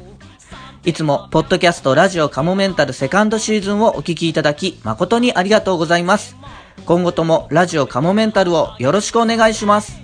[0.85, 6.37] いつも、ポッドキャストラジオカモメンタルセカンドシーズンをお聞きいただき、誠にありがとうございます。
[6.85, 9.99] 今後ともラジオカモメンタルをよろしくお願いします。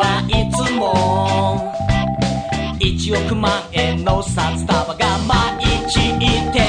[0.00, 0.94] はいつも。
[2.78, 5.34] 1億万円の札束がま
[6.18, 6.67] いて。